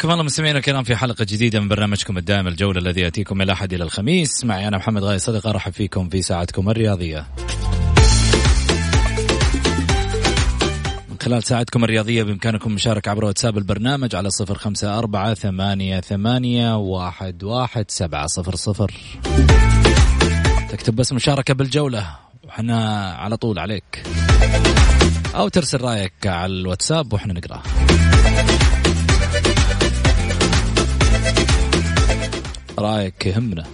حياكم 0.00 0.12
الله 0.12 0.22
مستمعينا 0.24 0.58
الكرام 0.58 0.84
في 0.84 0.96
حلقة 0.96 1.24
جديدة 1.24 1.60
من 1.60 1.68
برنامجكم 1.68 2.18
الدائم 2.18 2.46
الجولة 2.48 2.80
الذي 2.80 3.00
يأتيكم 3.00 3.36
من 3.36 3.42
الاحد 3.42 3.72
إلى 3.72 3.84
الخميس 3.84 4.44
معي 4.44 4.68
أنا 4.68 4.76
محمد 4.76 5.02
غاي 5.02 5.18
صدقه 5.18 5.50
أرحب 5.50 5.72
فيكم 5.72 6.08
في 6.08 6.22
ساعتكم 6.22 6.70
الرياضية. 6.70 7.26
من 11.08 11.16
خلال 11.22 11.42
ساعتكم 11.42 11.84
الرياضية 11.84 12.22
بإمكانكم 12.22 12.70
المشاركة 12.70 13.10
عبر 13.10 13.24
واتساب 13.24 13.58
البرنامج 13.58 14.14
على 14.14 14.30
صفر 14.30 14.58
خمسة 14.58 14.98
أربعة 14.98 15.34
ثمانية 15.34 16.00
ثمانية 16.00 16.76
واحد 16.76 17.44
واحد 17.44 17.90
سبعة 17.90 18.26
صفر 18.26 18.54
صفر. 18.54 18.92
تكتب 20.70 20.96
بس 20.96 21.12
مشاركة 21.12 21.54
بالجولة 21.54 22.06
وحنا 22.44 23.10
على 23.12 23.36
طول 23.36 23.58
عليك. 23.58 24.02
أو 25.34 25.48
ترسل 25.48 25.80
رأيك 25.80 26.26
على 26.26 26.52
الواتساب 26.52 27.12
وإحنا 27.12 27.32
نقراه. 27.32 27.62
رايك 32.78 33.26
يهمنا. 33.26 33.64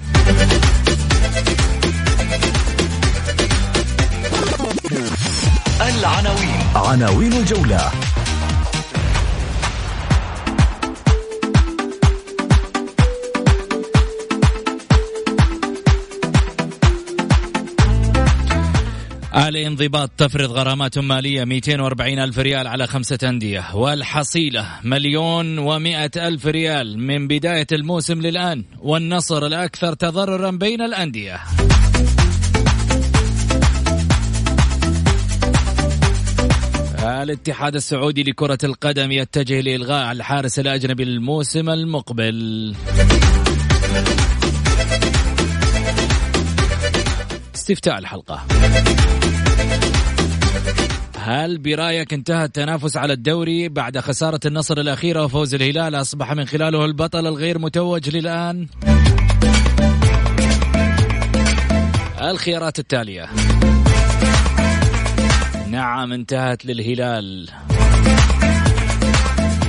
العناوين. 5.81 6.67
عناوين 6.75 7.33
الجولة. 7.33 7.91
الانضباط 19.37 20.11
تفرض 20.17 20.51
غرامات 20.51 20.99
مالية 20.99 21.45
240 21.45 22.19
ألف 22.19 22.39
ريال 22.39 22.67
على 22.67 22.87
خمسة 22.87 23.19
أندية 23.23 23.75
والحصيلة 23.75 24.67
مليون 24.85 25.59
ومئة 25.59 26.11
ألف 26.17 26.47
ريال 26.47 26.99
من 26.99 27.29
بداية 27.29 27.67
الموسم 27.73 28.21
للآن 28.21 28.65
والنصر 28.79 29.47
الأكثر 29.47 29.95
تضررا 29.95 30.51
بين 30.51 30.83
الأندية. 30.83 31.41
الاتحاد 37.05 37.75
السعودي 37.75 38.23
لكرة 38.23 38.59
القدم 38.65 39.13
يتجه 39.13 39.61
لإلغاء 39.61 40.13
الحارس 40.13 40.59
الأجنبي 40.59 41.03
الموسم 41.03 41.71
المقبل. 41.71 42.75
استفتاء 47.55 47.99
الحلقة. 47.99 48.47
هل 51.25 51.59
برأيك 51.59 52.15
انتهى 52.15 52.45
التنافس 52.45 52.97
على 52.97 53.13
الدوري 53.13 53.69
بعد 53.69 53.99
خسارة 53.99 54.41
النصر 54.47 54.79
الأخيرة 54.79 55.25
وفوز 55.25 55.55
الهلال؟ 55.55 55.95
أصبح 55.95 56.33
من 56.33 56.45
خلاله 56.45 56.85
البطل 56.85 57.27
الغير 57.27 57.59
متوج 57.59 58.17
للآن. 58.17 58.69
الخيارات 62.21 62.79
التالية. 62.79 63.29
نعم 65.71 66.13
انتهت 66.13 66.67
للهلال. 66.67 67.49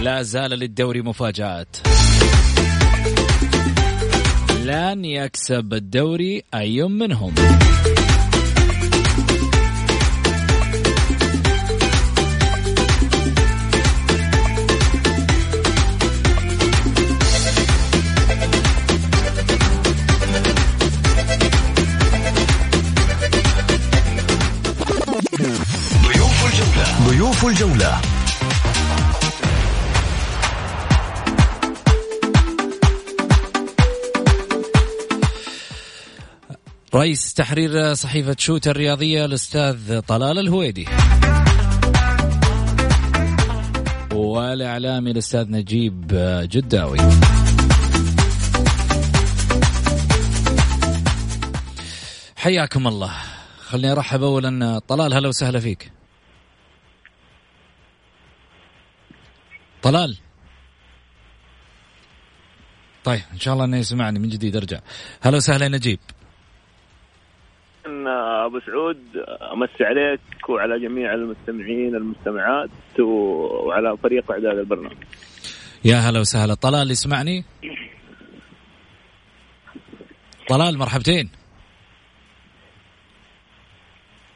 لا 0.02 0.22
زال 0.22 0.52
للدوري 0.52 1.02
مفاجآت. 1.02 1.78
لن 4.64 5.06
يكسب 5.06 5.74
الدوري 5.74 6.44
أي 6.54 6.84
منهم. 6.84 7.34
الجولة. 27.48 28.02
رئيس 36.96 37.34
تحرير 37.34 37.94
صحيفة 37.94 38.36
شوت 38.40 38.68
الرياضية 38.68 39.26
الأستاذ 39.26 40.00
طلال 40.00 40.40
الهويدي. 40.40 40.88
والإعلامي 44.14 45.12
الأستاذ 45.12 45.52
نجيب 45.52 46.08
جداوي. 46.52 46.98
حياكم 52.36 52.88
الله. 52.88 53.12
خليني 53.68 53.92
أرحب 53.92 54.24
أولا 54.24 54.82
طلال 54.88 55.14
هلا 55.14 55.28
وسهلا 55.28 55.60
فيك. 55.60 55.95
طلال. 59.86 60.18
طيب 63.04 63.22
إن 63.34 63.40
شاء 63.40 63.54
الله 63.54 63.66
إنه 63.66 63.78
يسمعني 63.78 64.20
من 64.20 64.30
جديد. 64.30 64.56
أرجع. 64.56 64.80
هلا 65.22 65.36
وسهلا 65.38 65.68
نجيب. 65.68 66.00
أبو 68.46 68.60
سعود 68.60 68.98
أمسي 69.54 69.84
عليك 69.84 70.50
وعلى 70.50 70.80
جميع 70.88 71.14
المستمعين 71.14 71.96
المستمعات 71.96 73.00
وعلى 73.00 73.98
فريق 74.04 74.32
أعداد 74.32 74.58
البرنامج. 74.58 74.98
يا 75.86 75.96
هلا 75.96 76.20
وسهلا. 76.20 76.54
طلال 76.54 76.92
يسمعني؟ 76.92 77.46
طلال 80.50 80.78
مرحبتين. 80.78 81.30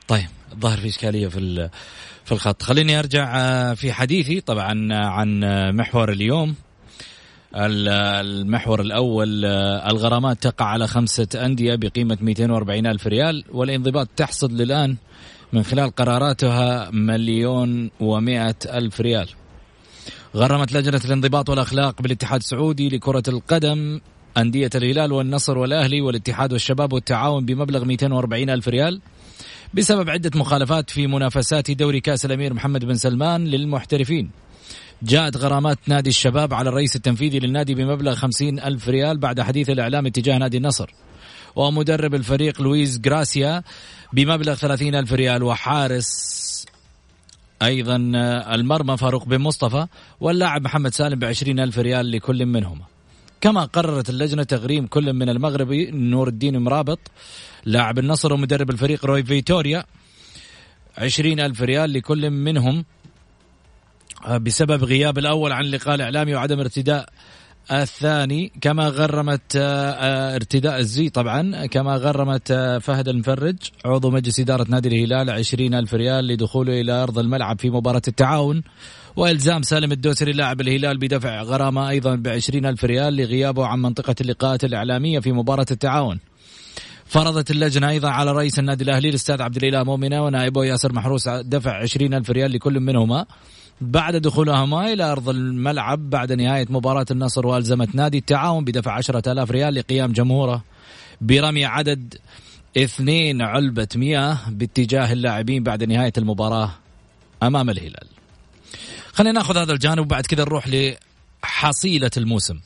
طيب 0.08 0.28
الظاهر 0.52 0.78
في 0.78 0.88
إشكالية 0.88 1.28
في 1.28 1.40
ال- 1.40 1.70
في 2.30 2.36
الخط. 2.36 2.64
خليني 2.64 3.00
أرجع 3.00 3.38
آه، 3.38 3.74
في 3.74 3.94
حديثي 3.94 4.42
طبعا 4.42 4.94
آه، 4.94 5.06
عن 5.06 5.44
آه، 5.44 5.72
محور 5.72 6.12
اليوم. 6.12 6.56
المحور 7.56 8.82
الأول 8.82 9.46
الغرامات 9.46 10.44
تقع 10.44 10.66
على 10.66 10.88
خمسة 10.88 11.28
أندية 11.36 11.76
بقيمة 11.76 12.18
240 12.22 12.88
ألف 12.88 13.08
ريال 13.08 13.44
والانضباط 13.52 14.08
تحصد 14.16 14.62
الآن 14.62 14.96
من 15.54 15.64
خلال 15.64 15.96
قراراتها 15.96 16.92
مليون 16.92 17.92
ومائة 18.00 18.56
ألف 18.66 19.02
ريال. 19.02 19.30
غرمت 20.36 20.74
لجنة 20.74 21.02
الانضباط 21.06 21.50
والأخلاق 21.50 22.02
بالاتحاد 22.02 22.40
السعودي 22.40 22.90
لكرة 22.90 23.24
القدم 23.28 24.00
أندية 24.38 24.70
الهلال 24.76 25.12
والنصر 25.12 25.58
والأهلي 25.58 26.02
والاتحاد 26.02 26.54
والشباب 26.54 26.94
والتعاون 26.94 27.46
بمبلغ 27.46 27.86
240 27.86 28.50
ألف 28.50 28.68
ريال. 28.68 29.02
بسبب 29.74 30.10
عدة 30.10 30.40
مخالفات 30.40 30.90
في 30.90 31.08
منافسات 31.08 31.72
دوري 31.72 32.00
كأس 32.00 32.26
الأمير 32.26 32.54
محمد 32.54 32.86
بن 32.86 32.96
سلمان 32.96 33.46
للمحترفين. 33.46 34.32
جاءت 35.04 35.38
غرامات 35.38 35.80
نادي 35.88 36.10
الشباب 36.10 36.54
على 36.54 36.70
الرئيس 36.70 36.96
التنفيذي 36.96 37.40
للنادي 37.40 37.76
بمبلغ 37.76 38.16
50 38.16 38.60
ألف 38.60 38.90
ريال 38.90 39.18
بعد 39.18 39.42
حديث 39.42 39.70
الإعلام 39.70 40.06
اتجاه 40.06 40.38
نادي 40.38 40.58
النصر. 40.58 40.94
ومدرب 41.56 42.16
الفريق 42.16 42.62
لويس 42.62 42.98
جراسيا 42.98 43.64
بمبلغ 44.14 44.54
30 44.54 44.96
ألف 44.96 45.14
ريال 45.14 45.44
وحارس 45.44 46.66
أيضا 47.62 47.96
المرمى 48.56 48.98
فاروق 48.98 49.26
بن 49.26 49.42
مصطفى 49.42 49.88
واللاعب 50.20 50.62
محمد 50.62 50.94
سالم 50.94 51.20
بعشرين 51.20 51.60
ألف 51.60 51.80
ريال 51.80 52.12
لكل 52.12 52.46
منهما. 52.46 52.86
كما 53.42 53.66
قررت 53.66 54.10
اللجنة 54.10 54.44
تغريم 54.44 54.88
كل 54.88 55.14
من 55.14 55.30
المغربي 55.30 55.92
نور 55.92 56.28
الدين 56.28 56.58
مرابط 56.58 57.00
لاعب 57.66 58.00
النصر 58.00 58.34
ومدرب 58.34 58.70
الفريق 58.70 59.06
روي 59.06 59.24
فيتوريا 59.24 59.84
عشرين 60.98 61.40
ألف 61.40 61.62
ريال 61.62 61.94
لكل 61.94 62.30
منهم 62.30 62.86
بسبب 64.42 64.84
غياب 64.84 65.18
الأول 65.18 65.52
عن 65.52 65.66
اللقاء 65.66 65.96
الإعلامي 65.96 66.36
وعدم 66.36 66.60
ارتداء 66.60 67.10
الثاني 67.72 68.52
كما 68.62 68.88
غرمت 68.88 69.56
آه، 69.56 69.92
آه، 69.92 70.36
ارتداء 70.36 70.80
الزي 70.80 71.10
طبعا 71.10 71.66
كما 71.66 71.96
غرمت 71.96 72.52
آه، 72.52 72.78
فهد 72.78 73.08
المفرج 73.08 73.56
عضو 73.86 74.10
مجلس 74.10 74.40
إدارة 74.40 74.66
نادي 74.70 74.90
الهلال 74.90 75.30
عشرين 75.30 75.74
ألف 75.74 75.94
ريال 75.94 76.28
لدخوله 76.28 76.82
إلى 76.82 76.92
أرض 76.92 77.20
الملعب 77.20 77.60
في 77.60 77.70
مباراة 77.70 78.02
التعاون 78.08 78.64
وإلزام 79.16 79.62
سالم 79.62 79.92
الدوسري 79.92 80.32
لاعب 80.32 80.62
الهلال 80.62 80.98
بدفع 80.98 81.42
غرامة 81.42 81.90
أيضا 81.90 82.16
بعشرين 82.16 82.66
ألف 82.66 82.86
ريال 82.86 83.16
لغيابه 83.16 83.66
عن 83.66 83.80
منطقة 83.82 84.16
اللقاءات 84.22 84.64
الإعلامية 84.64 85.20
في 85.20 85.32
مباراة 85.32 85.66
التعاون. 85.72 86.20
فرضت 87.06 87.52
اللجنة 87.52 87.90
أيضا 87.90 88.10
على 88.10 88.32
رئيس 88.32 88.60
النادي 88.60 88.84
الأهلي 88.84 89.10
الأستاذ 89.10 89.42
عبد 89.42 89.58
الإله 89.58 89.84
مؤمنة 89.84 90.26
ونائبه 90.26 90.66
ياسر 90.66 90.94
محروس 90.94 91.30
دفع 91.30 91.82
عشرين 91.82 92.14
ألف 92.14 92.30
ريال 92.30 92.52
لكل 92.52 92.80
منهما. 92.80 93.26
بعد 93.82 94.16
دخولهما 94.16 94.94
إلى 94.94 95.12
أرض 95.12 95.30
الملعب 95.30 96.10
بعد 96.10 96.32
نهاية 96.32 96.66
مباراة 96.70 97.06
النصر 97.12 97.48
وألزمت 97.48 97.96
نادي 97.96 98.18
التعاون 98.18 98.64
بدفع 98.64 98.92
عشرة 98.92 99.32
آلاف 99.32 99.52
ريال 99.52 99.74
لقيام 99.74 100.12
جمهوره 100.12 100.64
برمي 101.22 101.66
عدد 101.66 102.16
اثنين 102.78 103.42
علبة 103.42 103.88
مياه 103.96 104.38
باتجاه 104.50 105.14
اللاعبين 105.14 105.64
بعد 105.64 105.84
نهاية 105.84 106.14
المباراة 106.18 106.72
أمام 107.44 107.70
الهلال. 107.70 108.08
خلينا 109.14 109.40
ناخذ 109.40 109.58
هذا 109.58 109.74
الجانب 109.74 110.00
وبعد 110.00 110.26
كذا 110.26 110.44
نروح 110.44 110.68
لحصيلة 111.44 112.12
الموسم. 112.18 112.60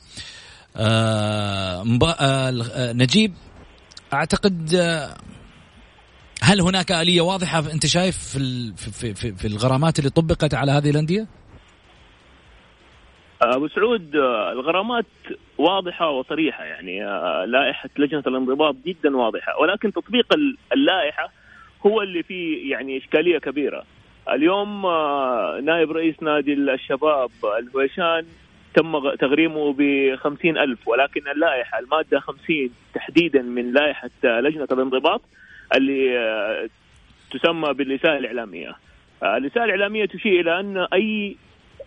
آه, 0.76 1.84
آه 2.20 2.92
نجيب 2.92 3.34
أعتقد 4.12 4.74
آه 4.74 5.16
هل 6.42 6.60
هناك 6.60 6.92
آلية 6.92 7.20
واضحة 7.20 7.58
أنت 7.58 7.86
شايف 7.86 8.18
في, 8.18 8.72
في, 8.76 9.14
في, 9.14 9.32
في 9.32 9.46
الغرامات 9.46 9.98
اللي 9.98 10.10
طبقت 10.10 10.54
على 10.54 10.72
هذه 10.72 10.90
الأندية؟ 10.90 11.26
أبو 13.42 13.68
سعود 13.68 14.16
الغرامات 14.52 15.06
واضحة 15.58 16.10
وصريحة 16.10 16.64
يعني 16.64 17.04
آه، 17.04 17.44
لائحة 17.44 17.88
لجنة 17.98 18.22
الانضباط 18.26 18.76
جدا 18.86 19.16
واضحة 19.16 19.60
ولكن 19.60 19.92
تطبيق 19.92 20.26
اللائحة 20.72 21.30
هو 21.86 22.02
اللي 22.02 22.22
فيه 22.22 22.70
يعني 22.70 22.98
إشكالية 22.98 23.38
كبيرة. 23.38 23.84
اليوم 24.28 24.86
آه، 24.86 25.60
نائب 25.64 25.92
رئيس 25.92 26.22
نادي 26.22 26.52
الشباب 26.52 27.30
الهويشان 27.58 28.26
تم 28.74 29.14
تغريمه 29.14 29.72
ب 29.72 29.80
ألف 30.44 30.88
ولكن 30.88 31.28
اللائحة 31.28 31.78
المادة 31.78 32.20
50 32.20 32.70
تحديدا 32.94 33.42
من 33.42 33.72
لائحة 33.72 34.10
لجنة 34.24 34.68
الانضباط 34.72 35.20
اللي 35.74 36.18
آه، 36.18 36.68
تسمى 37.30 37.74
بالإساءة 37.74 38.18
الإعلامية. 38.18 38.76
آه، 39.22 39.36
الإساءة 39.36 39.64
الإعلامية 39.64 40.04
تشير 40.04 40.40
إلى 40.40 40.60
أن 40.60 40.86
أي 40.92 41.36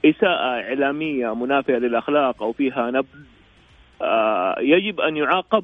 إساءة 0.06 0.62
إعلامية 0.62 1.36
منافية 1.36 1.78
للأخلاق 1.78 2.44
أو 2.44 2.54
فيها 2.54 2.92
نبذ 2.92 3.20
آه، 4.02 4.56
يجب 4.60 5.02
أن 5.02 5.18
يعاقب 5.18 5.64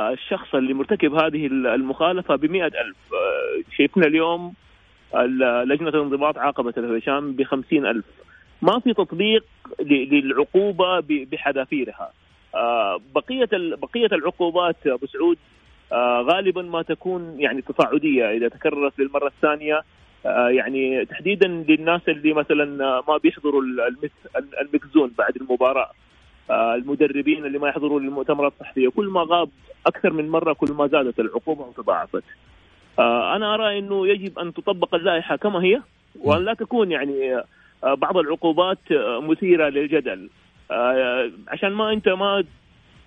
الشخص 0.00 0.54
اللي 0.54 0.74
مرتكب 0.74 1.14
هذه 1.14 1.46
المخالفة 1.46 2.36
بمئة 2.36 2.66
ألف. 2.66 2.96
شايفنا 3.76 4.06
اليوم 4.06 4.54
لجنة 5.64 5.88
الانضباط 5.88 6.38
عاقبت 6.38 6.78
الهشام 6.78 7.32
بخمسين 7.32 7.86
ألف. 7.86 8.04
ما 8.62 8.80
في 8.80 8.94
تطبيق 8.94 9.44
للعقوبة 9.80 11.00
بحذافيرها. 11.08 12.12
بقية 13.14 13.48
بقية 13.52 14.06
العقوبات 14.12 14.76
أبو 14.86 15.06
سعود 15.06 15.38
آه، 15.92 16.20
غالبا 16.20 16.62
ما 16.62 16.82
تكون 16.82 17.40
يعني 17.40 17.62
تصاعدية. 17.62 18.30
إذا 18.30 18.48
تكررت 18.48 18.98
للمرة 18.98 19.26
الثانية 19.26 19.82
آه، 20.26 20.48
يعني 20.48 21.04
تحديدا 21.04 21.48
للناس 21.48 22.00
اللي 22.08 22.32
مثلا 22.32 22.84
آه، 22.84 23.04
ما 23.08 23.16
بيحضروا 23.16 23.62
المكزون 24.60 25.12
بعد 25.18 25.36
المباراة. 25.36 25.90
المدربين 26.50 27.44
اللي 27.44 27.58
ما 27.58 27.68
يحضروا 27.68 28.00
للمؤتمرات 28.00 28.52
الصحفية. 28.52 28.88
كل 28.88 29.06
ما 29.06 29.26
غاب 29.30 29.48
أكثر 29.86 30.12
من 30.12 30.28
مرة 30.28 30.52
كل 30.52 30.72
ما 30.72 30.86
زادت 30.86 31.20
العقوبة 31.20 31.62
وتضاعفت. 31.62 32.24
أنا 32.98 33.54
أرى 33.54 33.78
إنه 33.78 34.08
يجب 34.08 34.38
أن 34.38 34.54
تطبق 34.54 34.94
اللائحة 34.94 35.36
كما 35.36 35.62
هي 35.62 35.80
وان 36.20 36.44
لا 36.44 36.54
تكون 36.54 36.90
يعني 36.90 37.42
بعض 37.82 38.16
العقوبات 38.16 38.78
مثيرة 39.22 39.68
للجدل. 39.68 40.30
عشان 41.48 41.72
ما 41.72 41.92
أنت 41.92 42.08
ما 42.08 42.44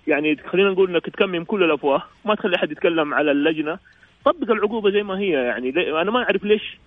يعني 0.06 0.36
خلينا 0.52 0.70
نقول 0.70 0.90
إنك 0.90 1.06
تكمم 1.06 1.44
كل 1.44 1.62
الأفواه. 1.62 2.02
ما 2.24 2.34
تخلي 2.34 2.56
أحد 2.56 2.70
يتكلم 2.70 3.14
على 3.14 3.30
اللجنة. 3.30 3.78
طبق 4.24 4.50
العقوبة 4.50 4.90
زي 4.90 5.02
ما 5.02 5.18
هي 5.18 5.30
يعني. 5.30 5.68
أنا 6.02 6.10
ما 6.10 6.22
أعرف 6.22 6.44
ليش 6.44 6.78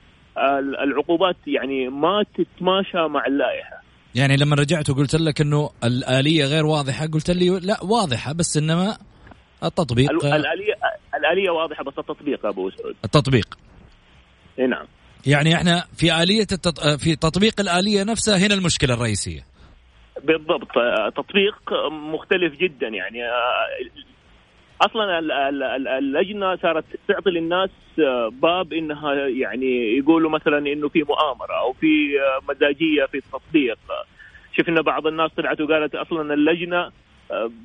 العقوبات 0.84 1.36
يعني 1.48 1.90
ما 1.90 2.24
تتماشى 2.34 3.08
مع 3.08 3.26
اللائحة. 3.26 3.82
يعني 4.16 4.38
لما 4.38 4.56
رجعت 4.56 4.90
وقلت 4.90 5.16
لك 5.16 5.42
إنه 5.42 5.70
الآلية 5.84 6.46
غير 6.46 6.66
واضحة 6.66 7.08
قلت 7.08 7.32
لي 7.32 7.60
لا 7.60 7.84
واضحة 7.84 8.34
بس 8.34 8.58
إنما 8.58 8.98
التطبيق 9.64 10.12
الاليه 10.12 10.74
الآلية 11.16 11.50
واضحة 11.50 11.84
بس 11.84 11.94
التطبيق 12.00 12.46
أبو 12.46 12.70
سعود. 12.70 12.96
التطبيق. 13.06 13.58
إي 14.60 14.68
نعم. 14.68 14.86
يعني 15.28 15.56
إحنا 15.56 15.86
في 15.94 16.24
آلية 16.24 16.48
التط... 16.52 16.80
في 16.80 17.16
تطبيق 17.16 17.62
الآلية 17.62 18.04
نفسها 18.04 18.38
هنا 18.38 18.54
المشكلة 18.54 18.94
الرئيسية. 18.94 19.42
بالضبط. 20.24 20.72
تطبيق 21.16 21.74
مختلف 21.90 22.58
جدا 22.58 22.88
يعني. 22.88 23.20
أصلا 24.82 25.20
اللجنة 25.98 26.56
صارت 26.56 26.86
تعطي 27.08 27.30
للناس 27.30 27.70
باب 28.32 28.74
إنها 28.74 29.14
يعني 29.14 29.98
يقولوا 29.98 30.30
مثلا 30.30 30.58
إنه 30.58 30.90
في 30.90 31.04
مؤامرة 31.04 31.60
أو 31.60 31.74
في 31.74 32.20
مزاجية 32.50 33.06
في 33.06 33.18
التطبيق. 33.18 33.78
شفنا 34.58 34.82
بعض 34.82 35.08
الناس 35.08 35.32
طلعت 35.32 35.62
وقالت 35.62 35.96
أصلا 35.96 36.34
اللجنة 36.34 36.92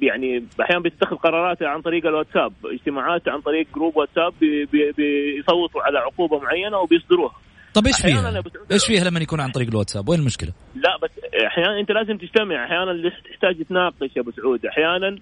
يعني 0.03 0.45
أحيانا 0.61 0.83
بتتخذ 0.83 1.17
قرارات 1.17 1.63
عن 1.63 1.81
طريق 1.81 2.07
الواتساب 2.07 2.53
اجتماعات 2.65 3.29
عن 3.29 3.41
طريق 3.41 3.67
جروب 3.75 3.97
واتساب 3.97 4.35
بيصوتوا 4.73 5.83
على 5.83 5.99
عقوبة 5.99 6.39
معينة 6.39 6.79
وبيصدروها. 6.79 7.35
طب 7.75 7.87
إيش 7.87 7.97
فيها؟ 8.03 8.43
إيش 8.73 8.87
فيها 8.87 9.05
لما 9.05 9.21
يكون 9.21 9.41
عن 9.41 9.51
طريق 9.51 9.69
الواتساب؟ 9.69 10.09
وين 10.09 10.21
المشكلة؟ 10.21 10.53
لا 10.75 10.99
بس 11.03 11.11
أحيانا 11.47 11.81
أنت 11.81 11.91
لازم 11.91 12.17
تجتمع 12.17 12.65
أحيانا 12.65 13.11
تحتاج 13.31 13.65
تناقش 13.69 14.17
يا 14.17 14.23
أبو 14.23 14.31
سعود 14.31 14.67
أحيانا 14.67 15.19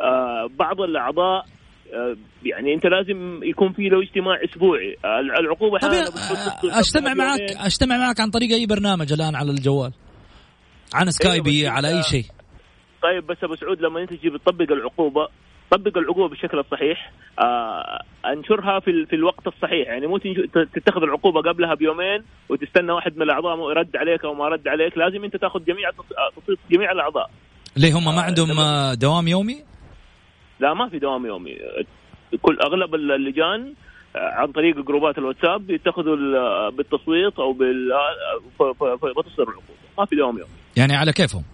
آه 0.00 0.50
بعض 0.58 0.80
الأعضاء 0.80 1.46
آه 1.94 2.16
يعني 2.44 2.74
أنت 2.74 2.86
لازم 2.86 3.40
يكون 3.44 3.72
في 3.72 3.88
له 3.88 4.02
اجتماع 4.02 4.40
أسبوعي 4.44 4.96
آه 5.04 5.20
العقوبة 5.20 5.78
طيب 5.78 5.92
آه 5.92 6.78
اجتمع 6.78 7.14
معك 7.14 7.40
اجتمع 7.40 7.96
معك 7.96 8.20
عن 8.20 8.30
طريق 8.30 8.52
أي 8.52 8.66
برنامج 8.66 9.12
الآن 9.12 9.34
على 9.34 9.50
الجوال 9.50 9.92
عن 10.94 11.10
سكايبي 11.10 11.60
أيوة 11.60 11.70
على 11.70 11.88
أي 11.88 12.02
شيء 12.02 12.24
طيب 13.02 13.26
بس 13.26 13.36
أبو 13.44 13.54
سعود 13.54 13.80
لما 13.80 14.02
أنت 14.02 14.14
تجي 14.14 14.30
تطبق 14.30 14.72
العقوبة 14.72 15.28
طبق 15.70 15.98
العقوبة 15.98 16.28
بالشكل 16.28 16.58
الصحيح 16.58 17.12
آه 17.38 18.02
انشرها 18.26 18.80
في 18.80 19.06
في 19.06 19.16
الوقت 19.16 19.46
الصحيح. 19.46 19.88
يعني 19.88 20.06
مو 20.06 20.18
تتخذ 20.74 21.02
العقوبة 21.02 21.40
قبلها 21.40 21.74
بيومين 21.74 22.22
وتستنى 22.48 22.92
واحد 22.92 23.16
من 23.16 23.22
الأعضاء 23.22 23.70
يرد 23.70 23.96
عليك 23.96 24.24
أو 24.24 24.34
ما 24.34 24.48
رد 24.48 24.68
عليك. 24.68 24.98
لازم 24.98 25.24
أنت 25.24 25.36
تأخذ 25.36 25.64
جميع 25.64 25.90
تصيب 25.90 26.58
جميع 26.70 26.92
الأعضاء. 26.92 27.30
ليه 27.76 27.98
هم 27.98 28.04
ما 28.04 28.20
آه، 28.20 28.24
عندهم 28.24 28.60
آه 28.60 28.94
دوام 28.94 29.28
يومي؟ 29.28 29.56
لا 30.60 30.74
ما 30.74 30.88
في 30.88 30.98
دوام 30.98 31.26
يومي. 31.26 31.56
كل 32.42 32.58
أغلب 32.60 32.94
اللجان 32.94 33.74
آه، 34.16 34.18
عن 34.18 34.52
طريق 34.52 34.76
جروبات 34.76 35.18
الواتساب 35.18 35.70
يتخذوا 35.70 36.70
بالتصويت 36.70 37.38
أو 37.38 37.52
بال 37.52 37.92
بتصدر 39.02 39.42
العقوبة. 39.42 39.78
ما 39.98 40.04
في 40.04 40.16
دوام 40.16 40.38
يومي. 40.38 40.52
يعني 40.76 40.96
على 40.96 41.12
كيفهم؟ 41.12 41.44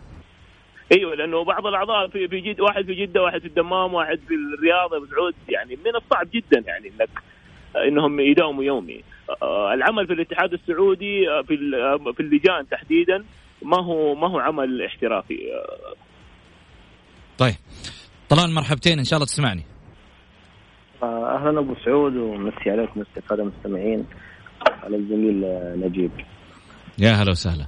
إيوه 0.92 1.14
لأنه 1.14 1.44
بعض 1.44 1.66
الأعضاء 1.66 2.08
في 2.08 2.28
في 2.28 2.40
جد 2.40 2.60
واحد 2.60 2.84
في 2.84 2.94
جدة 2.94 3.22
واحد 3.22 3.40
في 3.40 3.46
الدمام 3.46 3.94
واحد 3.94 4.18
في 4.28 4.34
الرياض 4.34 4.90
في 4.90 5.14
سعود 5.14 5.34
يعني 5.48 5.76
من 5.76 5.96
الصعب 5.96 6.28
جدا 6.34 6.62
يعني 6.66 6.88
إنك 6.88 7.08
إنهم 7.88 8.20
يداوموا 8.20 8.64
يومي. 8.64 9.04
آه، 9.42 9.74
العمل 9.74 10.06
في 10.06 10.12
الاتحاد 10.12 10.52
السعودي 10.52 11.30
آه، 11.30 11.42
في 11.42 11.54
آه، 11.54 12.12
في 12.12 12.20
اللجان 12.20 12.68
تحديدا 12.70 13.24
ما 13.62 13.84
هو 13.84 14.14
ما 14.14 14.28
هو 14.28 14.38
عمل 14.38 14.82
احترافي. 14.82 15.38
طيب. 17.38 17.54
طلال 18.28 18.54
مرحبتين 18.54 18.98
إن 18.98 19.04
شاء 19.04 19.16
الله 19.16 19.26
تسمعني. 19.26 19.62
أهلا 21.02 21.58
أبو 21.58 21.74
سعود 21.84 22.16
ومسي 22.16 22.70
عليكم 22.70 23.00
مسي 23.00 23.10
الساده 23.16 23.42
المستمعين. 23.42 24.06
على 24.82 24.96
الزميل 24.96 25.44
نجيب. 25.86 26.10
يا 26.98 27.10
هلا 27.10 27.30
وسهلا. 27.30 27.66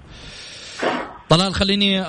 طلال 1.33 1.55
خليني 1.55 2.01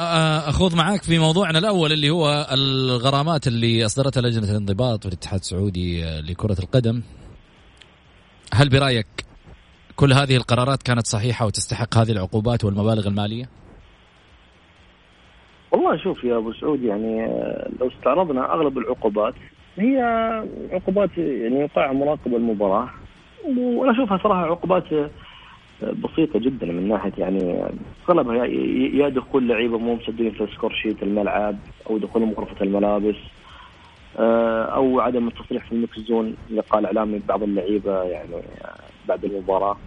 أخوض 0.50 0.76
معاك 0.76 1.04
في 1.04 1.20
موضوعنا 1.20 1.60
الأول 1.60 1.92
اللي 1.92 2.10
هو 2.10 2.48
الغرامات 2.52 3.48
اللي 3.48 3.86
أصدرتها 3.86 4.22
لجنة 4.22 4.52
الانضباط 4.52 5.06
والاتحاد 5.06 5.40
السعودي 5.40 6.04
لكرة 6.30 6.56
القدم 6.64 7.02
هل 8.54 8.70
برأيك 8.70 9.08
كل 9.96 10.14
هذه 10.14 10.36
القرارات 10.36 10.84
كانت 10.84 11.06
صحيحة 11.08 11.46
وتستحق 11.46 11.98
هذه 11.98 12.12
العقوبات 12.12 12.64
والمبالغ 12.64 13.08
المالية؟ 13.08 13.46
والله 15.72 15.98
شوف 15.98 16.24
يا 16.24 16.38
أبو 16.38 16.54
سعود 16.54 16.84
يعني 16.84 17.28
لو 17.80 17.88
استعرضنا 17.88 18.54
أغلب 18.54 18.78
العقوبات 18.78 19.34
هي 19.78 19.98
عقوبات 20.72 21.18
يعني 21.18 21.60
يوقعها 21.60 21.94
مراقب 21.94 22.36
المباراة 22.36 22.90
وأنا 23.58 23.92
أشوفها 23.92 24.18
صراحة 24.24 24.46
عقوبات 24.46 24.84
بسيطة 25.92 26.40
جدا 26.40 26.66
من 26.66 26.88
ناحية 26.88 27.12
يعني 27.18 27.64
اغلبها 28.10 28.46
يا 28.96 29.10
دخول 29.10 29.48
لعيبة 29.48 29.78
مو 29.78 29.96
مسجلين 29.96 30.32
في 30.32 30.44
ال 30.44 30.49
score 30.49 30.74
sheet 30.74 31.04
الملعب 31.04 31.56
أو 31.90 31.98
دخولهم 31.98 32.34
غرفة 32.34 32.66
الملابس 32.66 33.16
آه، 34.20 34.64
أو 34.64 35.00
عدم 35.00 35.28
التصريح 35.28 35.66
في 35.66 35.72
ال 35.72 35.77
mixed 35.77 36.00
zone 36.00 36.36
قال 36.70 36.86
اعلامي 36.86 37.22
بعض 37.28 37.44
اللعيبة 37.44 38.04
يعني 38.04 38.36
بعد 39.08 39.26
المباراة. 39.26 39.78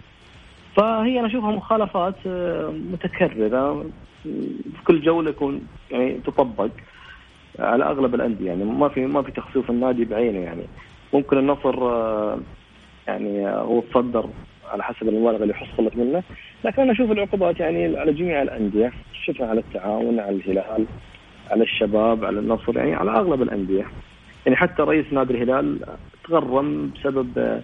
فهي 0.77 1.19
أنا 1.19 1.27
أشوفها 1.27 1.51
مخالفات 1.51 2.15
آه، 2.27 2.71
متكررة. 2.93 3.85
في 4.23 4.85
كل 4.87 5.01
جولة 5.01 5.31
يكون 5.31 5.67
يعني 5.91 6.21
تطبق 6.27 6.71
على 7.59 7.85
أغلب 7.85 8.15
الأندية. 8.15 8.47
يعني 8.47 8.65
ما 8.65 8.89
في 8.89 9.07
ما 9.07 9.23
في 9.23 9.33
تخصيص 9.33 9.65
النادي 9.71 10.05
بعينه 10.05 10.39
يعني. 10.39 10.63
ممكن 11.13 11.39
النصر 11.39 11.83
آه، 11.83 12.39
يعني 13.07 13.49
هو 13.49 13.81
تصدر 13.81 14.29
على 14.71 14.83
حسب 14.85 15.09
المبالغ 15.09 15.43
اللي 15.43 15.55
حصلت 15.55 15.97
منه. 15.97 16.23
لكن 16.65 16.83
أنا 16.83 16.93
أشوف 16.93 17.11
العقوبات 17.11 17.61
يعني 17.61 17.99
على 17.99 18.13
جميع 18.13 18.43
الأندية 18.43 18.93
شفنا 19.25 19.47
على 19.47 19.61
التعاون 19.61 20.21
على 20.21 20.37
الهلال 20.37 20.87
على 21.51 21.63
الشباب 21.63 22.25
على 22.25 22.39
النصر 22.39 22.77
يعني 22.77 22.95
على 22.95 23.11
أغلب 23.11 23.43
الأندية. 23.43 23.87
يعني 24.47 24.57
حتى 24.57 24.83
رئيس 24.83 25.07
نادي 25.13 25.35
الهلال 25.35 25.79
تغرم 26.25 26.91
بسبب 26.91 27.63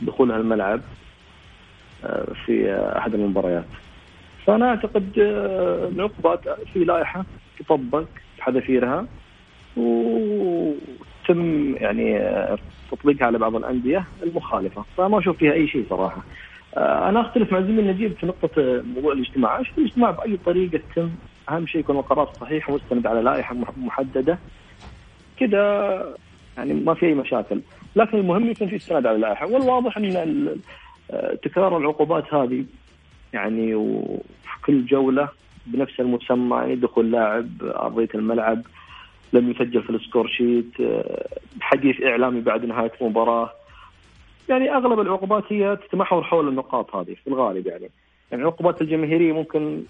دخولها 0.00 0.36
الملعب 0.36 0.80
آه، 2.04 2.26
في 2.46 2.72
أحد 2.96 3.14
المباريات. 3.14 3.64
فأنا 4.46 4.68
أعتقد 4.68 5.18
آه، 5.18 5.88
العقوبات 5.88 6.40
في 6.72 6.84
لائحة 6.84 7.24
تطبق 7.58 8.04
بحذافيرها 8.38 9.06
وتم 9.76 11.74
يعني 11.74 12.18
آه، 12.18 12.58
تطبيقها 12.90 13.26
على 13.26 13.38
بعض 13.38 13.56
الأندية 13.56 14.04
المخالفة 14.22 14.84
فما 14.96 15.18
أشوف 15.18 15.36
فيها 15.36 15.52
أي 15.52 15.68
شيء 15.68 15.86
صراحة. 15.90 16.22
أنا 16.76 17.20
أختلف 17.20 17.52
مع 17.52 17.60
زميل 17.60 17.86
نجيب 17.86 18.12
في 18.12 18.26
نقطة 18.26 18.82
موضوع 18.94 19.12
الاجتماع، 19.12 19.60
أشوف 19.60 19.78
الاجتماع 19.78 20.10
بأي 20.10 20.36
طريقة 20.36 20.80
تم 20.96 21.10
أهم 21.50 21.66
شيء 21.66 21.80
يكون 21.80 21.96
القرار 21.96 22.32
صحيح 22.40 22.70
ومستند 22.70 23.06
على 23.06 23.22
لائحة 23.22 23.56
محددة. 23.76 24.38
كذا 25.36 26.04
يعني 26.56 26.74
ما 26.74 26.94
في 26.94 27.06
أي 27.06 27.14
مشاكل. 27.14 27.60
لكن 27.96 28.18
المهم 28.18 28.50
يكون 28.50 28.68
في 28.68 28.76
استناد 28.76 29.06
على 29.06 29.16
اللائحه 29.16 29.46
والواضح 29.46 29.96
أن 29.96 30.56
تكرار 31.42 31.76
العقوبات 31.76 32.34
هذه 32.34 32.64
يعني 33.32 33.74
وفي 33.74 34.62
كل 34.66 34.86
جولة 34.86 35.28
بنفس 35.66 36.00
المسمى 36.00 36.56
يعني 36.56 36.76
دخول 36.76 37.10
لاعب 37.10 37.48
أرضية 37.62 38.08
الملعب 38.14 38.62
لم 39.32 39.50
يسجل 39.50 39.82
في 39.82 39.90
ال 39.90 39.96
score 39.96 40.28
sheet 40.28 40.72
حديث 41.60 42.02
إعلامي 42.02 42.40
بعد 42.40 42.64
نهاية 42.64 42.92
المباراة. 43.00 43.50
يعني 44.48 44.74
أغلب 44.74 45.00
العقوبات 45.00 45.44
هي 45.48 45.76
تتمحور 45.76 46.22
حول 46.22 46.48
النقاط 46.48 46.96
هذه 46.96 47.14
في 47.24 47.26
الغالب 47.26 47.66
يعني. 47.66 47.90
يعني 48.30 48.42
العقوبات 48.42 48.82
الجماهيرية 48.82 49.32
ممكن 49.32 49.82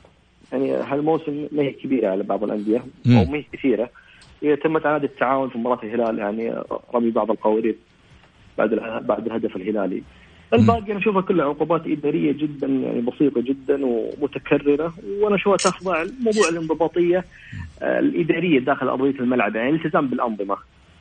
يعني 0.52 0.73
هالموسم 0.73 1.49
ما 1.52 1.62
هي 1.62 1.71
كبيرة 1.71 2.09
على 2.11 2.23
بعض 2.23 2.45
الأندية 2.45 2.78
أو 2.78 3.25
ما 3.25 3.38
هي 3.38 3.45
كثيرة. 3.52 3.90
هي 4.42 4.57
تمت 4.57 4.87
على 4.87 5.04
التعاون 5.04 5.49
في 5.49 5.59
مباراة 5.59 5.83
الهلال 5.83 6.18
يعني 6.18 6.62
رمي 6.95 7.11
بعض 7.11 7.30
القوارير 7.30 7.76
بعد 8.59 8.71
بعد 9.02 9.26
الهدف 9.26 9.57
الهلالي. 9.57 10.02
الباقي 10.52 10.93
أنا 10.93 10.99
أشوفها 10.99 11.23
كلها 11.23 11.47
عقوبات 11.47 11.87
إدارية 11.87 12.33
جدا 12.33 12.67
يعني 12.67 13.00
بسيطة 13.00 13.40
جدا 13.40 13.87
ومتكررة. 13.87 14.95
وأنا 15.21 15.37
أشوفها 15.37 15.57
تخضع 15.57 16.05
موضوع 16.21 16.49
الانضباطية 16.49 17.25
آه، 17.83 17.99
الإدارية 17.99 18.61
داخل 18.61 18.88
أرضية 18.88 19.21
الملعب 19.21 19.57
يعني 19.57 19.71
الالتزام 19.71 20.07
بالأنظمة. 20.07 20.57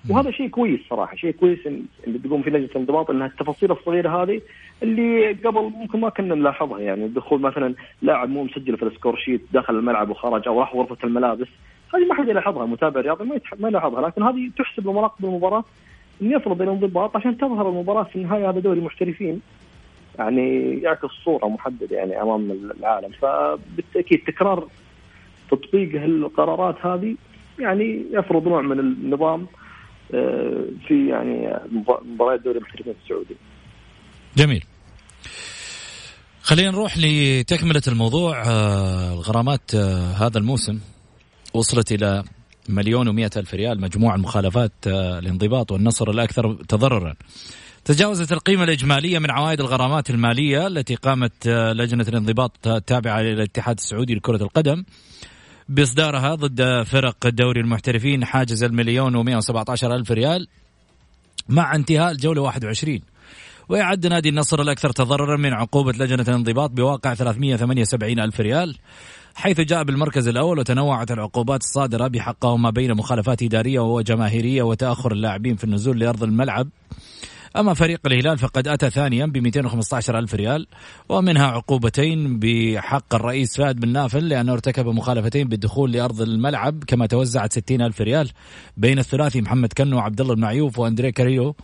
وهذا 0.09 0.31
شيء 0.31 0.47
كويس 0.47 0.79
صراحة 0.89 1.15
شيء 1.15 1.31
كويس 1.31 1.59
اللي 2.07 2.19
تقوم 2.19 2.41
في 2.41 2.49
لجنه 2.49 2.65
الانضباط 2.65 3.09
إنها 3.09 3.27
التفاصيل 3.27 3.71
الصغيرة 3.71 4.23
هذه 4.23 4.41
اللي 4.83 5.31
قبل 5.31 5.61
ممكن 5.61 5.99
ما 5.99 6.09
كنا 6.09 6.35
نلاحظها 6.35 6.79
يعني 6.79 7.07
دخول 7.07 7.41
مثلا 7.41 7.75
لاعب 8.01 8.29
مو 8.29 8.43
مسجل 8.43 8.77
في 8.77 8.83
ال 8.83 8.88
score 8.88 9.15
sheet 9.17 9.41
داخل 9.53 9.75
الملعب 9.75 10.09
وخرج 10.09 10.47
أو 10.47 10.59
راح 10.59 10.75
غرفة 10.75 10.97
الملابس 11.03 11.47
هذه 11.95 12.05
ما 12.05 12.15
حد 12.15 12.27
يلاحظها 12.27 12.65
متابع 12.65 13.01
رياضي 13.01 13.23
ما 13.25 13.39
ما 13.59 13.69
يلاحظها 13.69 14.07
لكن 14.07 14.23
هذه 14.23 14.51
تحسب 14.57 14.87
لمراقب 14.87 15.25
المباراة 15.25 15.63
يفرض 16.21 16.61
الانضباط 16.61 17.15
عشان 17.15 17.37
تظهر 17.37 17.69
المباراة 17.69 18.03
في 18.03 18.15
النهاية 18.15 18.49
هذا 18.49 18.59
دوري 18.59 18.81
محترفين 18.81 19.41
يعني 20.19 20.77
يعكس 20.81 21.09
صورة 21.25 21.47
محددة 21.47 21.97
يعني 21.97 22.21
أمام 22.21 22.51
العالم 22.51 23.11
فبالتأكيد 23.21 24.23
تكرار 24.27 24.67
تطبيق 25.51 26.03
القرارات 26.03 26.85
هذه 26.85 27.15
يعني 27.59 28.05
يفرض 28.11 28.47
نوع 28.47 28.61
من 28.61 28.79
النظام 28.79 29.47
آه، 30.13 30.65
في 30.87 31.07
يعني 31.07 31.59
مباريات 32.05 32.41
دوري 32.41 32.57
المحترفين 32.57 32.93
السعودي. 33.03 33.35
جميل. 34.37 34.63
خلينا 36.41 36.71
نروح 36.71 36.97
لتكملة 36.97 37.81
الموضوع 37.87 38.43
آه، 38.47 39.13
الغرامات 39.13 39.75
آه، 39.75 40.11
هذا 40.11 40.37
الموسم 40.37 40.79
وصلت 41.53 41.91
إلى 41.91 42.23
مليون 42.69 43.07
ومئة 43.07 43.31
ألف 43.37 43.53
ريال 43.53 43.81
مجموع 43.81 44.15
المخالفات 44.15 44.71
آه، 44.87 45.19
الانضباط 45.19 45.71
والنصر 45.71 46.09
الأكثر 46.09 46.53
تضررا. 46.53 47.13
تجاوزت 47.85 48.31
القيمة 48.31 48.63
الإجمالية 48.63 49.19
من 49.19 49.31
عوائد 49.31 49.59
الغرامات 49.59 50.09
المالية 50.09 50.67
التي 50.67 50.95
قامت 50.95 51.47
آه، 51.47 51.73
لجنة 51.73 52.05
الانضباط 52.07 52.67
التابعة 52.67 53.21
للاتحاد 53.21 53.77
السعودي 53.77 54.15
لكرة 54.15 54.43
القدم 54.43 54.83
بإصدارها 55.69 56.35
ضد 56.35 56.83
فرق 56.83 57.27
دوري 57.27 57.61
المحترفين 57.61 58.25
حاجز 58.25 58.63
المليون 58.63 59.15
ومئة 59.15 59.35
وسبعة 59.35 59.65
عشر 59.69 59.95
ألف 59.95 60.11
ريال 60.11 60.47
مع 61.49 61.75
انتهاء 61.75 62.11
الجولة 62.11 62.41
21 62.41 63.01
ويعد 63.69 64.07
نادي 64.07 64.29
النصر 64.29 64.61
الأكثر 64.61 64.89
تضررا 64.89 65.37
من 65.37 65.53
عقوبة 65.53 65.91
لجنة 65.91 66.25
الانضباط 66.27 66.71
بواقع 66.71 67.13
378 67.13 68.19
ألف 68.19 68.39
ريال 68.39 68.77
حيث 69.35 69.61
جاء 69.61 69.83
بالمركز 69.83 70.27
الأول 70.27 70.59
وتنوعت 70.59 71.11
العقوبات 71.11 71.61
الصادرة 71.61 72.07
بحقه 72.07 72.57
ما 72.57 72.69
بين 72.69 72.93
مخالفات 72.93 73.43
إدارية 73.43 73.79
وجماهيرية 73.79 74.63
وتأخر 74.63 75.11
اللاعبين 75.11 75.55
في 75.55 75.63
النزول 75.63 75.99
لأرض 75.99 76.23
الملعب. 76.23 76.69
أما 77.57 77.73
فريق 77.73 77.99
الهلال 78.05 78.37
فقد 78.37 78.67
أتى 78.67 78.89
ثانيا 78.89 79.25
ب 79.25 79.37
215 79.37 80.19
ألف 80.19 80.35
ريال 80.35 80.67
ومنها 81.09 81.45
عقوبتين 81.45 82.39
بحق 82.39 83.15
الرئيس 83.15 83.57
فهد 83.57 83.79
بن 83.79 83.89
نافل 83.89 84.29
لأنه 84.29 84.53
ارتكب 84.53 84.87
مخالفتين 84.87 85.47
بالدخول 85.47 85.91
لأرض 85.91 86.21
الملعب 86.21 86.83
كما 86.83 87.05
توزعت 87.05 87.53
60 87.53 87.81
ألف 87.81 88.01
ريال 88.01 88.31
بين 88.77 88.99
الثلاثي 88.99 89.41
محمد 89.41 89.73
كنو 89.73 89.97
وعبد 89.97 90.21
الله 90.21 90.33
المعيوف 90.33 90.79
وأندريه 90.79 91.09
كاريو. 91.09 91.55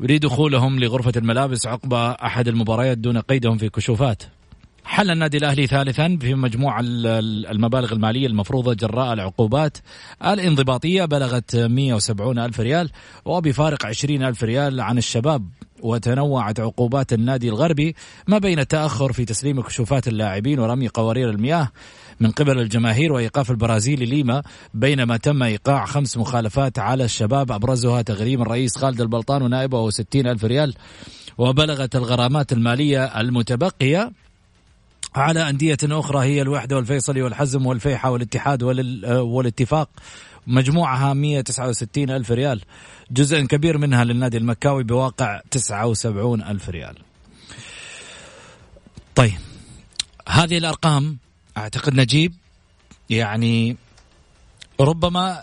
لدخولهم 0.00 0.80
لغرفة 0.80 1.12
الملابس 1.16 1.66
عقب 1.66 1.94
أحد 1.94 2.48
المباريات 2.48 2.98
دون 2.98 3.18
قيدهم 3.18 3.58
في 3.58 3.68
كشوفات. 3.68 4.22
حل 4.84 5.10
النادي 5.10 5.36
الأهلي 5.36 5.66
ثالثا 5.66 6.18
في 6.20 6.34
مجموع 6.34 6.80
المبالغ 6.80 7.92
المالية 7.92 8.26
المفروضة 8.26 8.74
جراء 8.74 9.12
العقوبات 9.12 9.78
الانضباطية. 10.26 11.04
بلغت 11.04 11.56
170 11.56 12.38
ألف 12.38 12.60
ريال 12.60 12.90
وبفارق 13.24 13.86
20 13.86 14.22
ألف 14.22 14.44
ريال 14.44 14.80
عن 14.80 14.98
الشباب. 14.98 15.48
وتنوعت 15.82 16.60
عقوبات 16.60 17.12
النادي 17.12 17.48
الغربي 17.48 17.94
ما 18.28 18.38
بين 18.38 18.58
التأخر 18.58 19.12
في 19.12 19.24
تسليم 19.24 19.60
كشوفات 19.60 20.08
اللاعبين 20.08 20.58
ورمي 20.58 20.88
قوارير 20.88 21.30
المياه 21.30 21.68
من 22.20 22.30
قبل 22.30 22.58
الجماهير 22.58 23.12
وإيقاف 23.12 23.50
البرازيلي 23.50 24.06
ليما 24.06 24.42
بينما 24.74 25.16
تم 25.16 25.42
إيقاع 25.42 25.86
خمس 25.86 26.16
مخالفات 26.16 26.78
على 26.78 27.04
الشباب 27.04 27.52
أبرزها 27.52 28.02
تغريم 28.02 28.42
الرئيس 28.42 28.76
خالد 28.78 29.00
البلطان 29.00 29.42
ونائبه 29.42 29.90
60 29.90 30.26
ألف 30.26 30.44
ريال 30.44 30.74
وبلغت 31.38 31.96
الغرامات 31.96 32.52
المالية 32.52 33.20
المتبقية 33.20 34.12
على 35.14 35.48
أندية 35.50 35.78
أخرى 35.84 36.26
هي 36.26 36.42
الوحدة 36.42 36.76
والفيصلي 36.76 37.22
والحزم 37.22 37.66
والفيحة 37.66 38.10
والاتحاد 38.10 38.62
والاتفاق 39.12 39.88
مجموعها 40.46 41.14
169 41.14 42.10
ألف 42.10 42.30
ريال 42.30 42.60
جزء 43.10 43.40
كبير 43.40 43.78
منها 43.78 44.04
للنادي 44.04 44.36
المكاوي 44.36 44.84
بواقع 44.84 45.40
79 45.50 46.42
ألف 46.42 46.68
ريال. 46.68 46.94
طيب 49.14 49.38
هذه 50.28 50.58
الأرقام 50.58 51.18
أعتقد 51.60 51.94
نجيب 51.94 52.34
يعني 53.10 53.76
ربما 54.80 55.42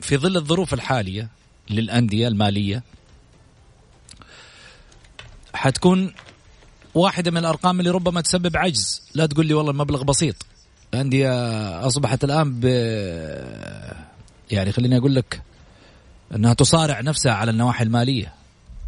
في 0.00 0.16
ظل 0.16 0.36
الظروف 0.36 0.74
الحالية 0.74 1.28
للأندية 1.70 2.28
المالية 2.28 2.82
حتكون 5.54 6.14
واحدة 6.94 7.30
من 7.30 7.36
الأرقام 7.36 7.80
اللي 7.80 7.90
ربما 7.90 8.20
تسبب 8.20 8.56
عجز. 8.56 9.02
لا 9.14 9.26
تقول 9.26 9.46
لي 9.46 9.54
والله 9.54 9.70
المبلغ 9.70 10.02
بسيط. 10.02 10.46
الأندية 10.94 11.30
أصبحت 11.86 12.24
الآن 12.24 12.60
ب 12.60 12.64
يعني 14.50 14.72
خليني 14.72 14.98
أقول 14.98 15.14
لك 15.14 15.42
أنها 16.34 16.54
تصارع 16.54 17.00
نفسها 17.00 17.32
على 17.32 17.50
النواحي 17.50 17.84
المالية 17.84 18.34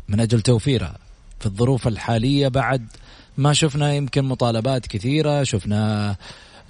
من 0.08 0.20
أجل 0.20 0.40
توفيرها. 0.40 0.98
في 1.40 1.46
الظروف 1.46 1.88
الحالية 1.88 2.48
بعد 2.48 2.86
ما 3.38 3.52
شفنا 3.52 3.94
يمكن 3.94 4.24
مطالبات 4.24 4.86
كثيرة 4.86 5.42
شفنا 5.42 6.16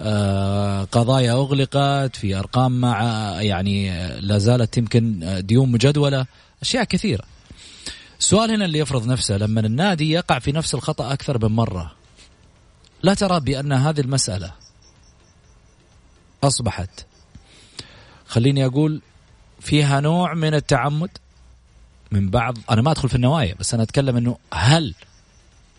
آه، 0.01 0.83
قضايا 0.83 1.31
أغلقت 1.31 2.15
في 2.15 2.35
أرقام 2.35 2.81
مع 2.81 3.01
يعني 3.41 3.89
لا 4.19 4.37
زالت 4.37 4.77
يمكن 4.77 5.23
ديون 5.45 5.71
مجدولة 5.71 6.25
أشياء 6.61 6.83
كثيرة. 6.83 7.23
السؤال 8.19 8.51
هنا 8.51 8.65
اللي 8.65 8.79
يفرض 8.79 9.07
نفسه 9.07 9.37
لما 9.37 9.59
النادي 9.59 10.11
يقع 10.11 10.39
في 10.39 10.51
نفس 10.51 10.75
الخطأ 10.75 11.13
أكثر 11.13 11.47
من 11.47 11.55
مرة 11.55 11.91
لا 13.03 13.13
ترى 13.13 13.39
بأن 13.39 13.71
هذه 13.71 14.01
المسألة 14.01 14.51
أصبحت 16.43 17.05
خليني 18.27 18.65
أقول 18.65 19.01
فيها 19.59 19.99
نوع 19.99 20.33
من 20.33 20.53
التعمد؟ 20.53 21.09
من 22.11 22.29
بعض 22.29 22.57
أنا 22.71 22.81
ما 22.81 22.91
أدخل 22.91 23.09
في 23.09 23.15
النوايا 23.15 23.55
بس 23.59 23.73
أنا 23.73 23.83
أتكلم 23.83 24.17
أنه 24.17 24.37
هل 24.53 24.95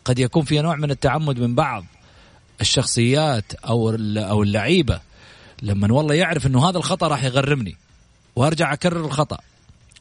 قد 0.05 0.19
يكون 0.19 0.45
فيها 0.45 0.63
نوع 0.63 0.77
من 0.77 0.91
التعمد 0.91 1.41
من 1.41 1.55
بعض 1.55 1.85
الشخصيات 2.61 3.53
أو 3.55 3.91
أو 4.17 4.43
اللعيبة. 4.43 5.01
لما 5.63 5.93
والله 5.93 6.15
يعرف 6.15 6.47
أنه 6.47 6.69
هذا 6.69 6.79
الخطأ 6.79 7.09
راح 7.09 7.25
يغرمني. 7.25 7.77
وأرجع 8.37 8.73
أكرر 8.73 9.05
الخطأ. 9.05 9.39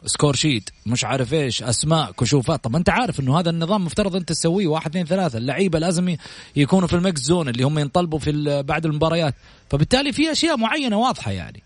score 0.06 0.36
sheet 0.36 0.70
مش 0.86 1.06
عارف 1.06 1.34
إيش 1.34 1.64
أسماء 1.64 2.12
كشوفات. 2.12 2.64
طب 2.64 2.76
أنت 2.76 2.90
عارف 2.90 3.20
إنه 3.20 3.40
هذا 3.40 3.50
النظام 3.50 3.86
مفترض 3.86 4.16
أنت 4.16 4.30
تسويه. 4.30 4.68
واحد 4.68 4.90
اثنين 4.90 5.06
ثلاثة. 5.06 5.38
اللعيبة 5.38 5.80
لازم 5.80 6.16
يكونوا 6.56 6.88
في 6.88 6.96
ال 6.96 7.00
mixed 7.00 7.22
zone 7.22 7.50
اللي 7.50 7.64
هم 7.64 7.80
ينطلبوا 7.80 8.20
في 8.20 8.64
بعد 8.64 8.86
المباريات. 8.86 9.36
فبالتالي 9.70 10.14
في 10.14 10.32
أشياء 10.32 10.58
معينة 10.58 10.98
واضحة 10.98 11.32
يعني. 11.32 11.64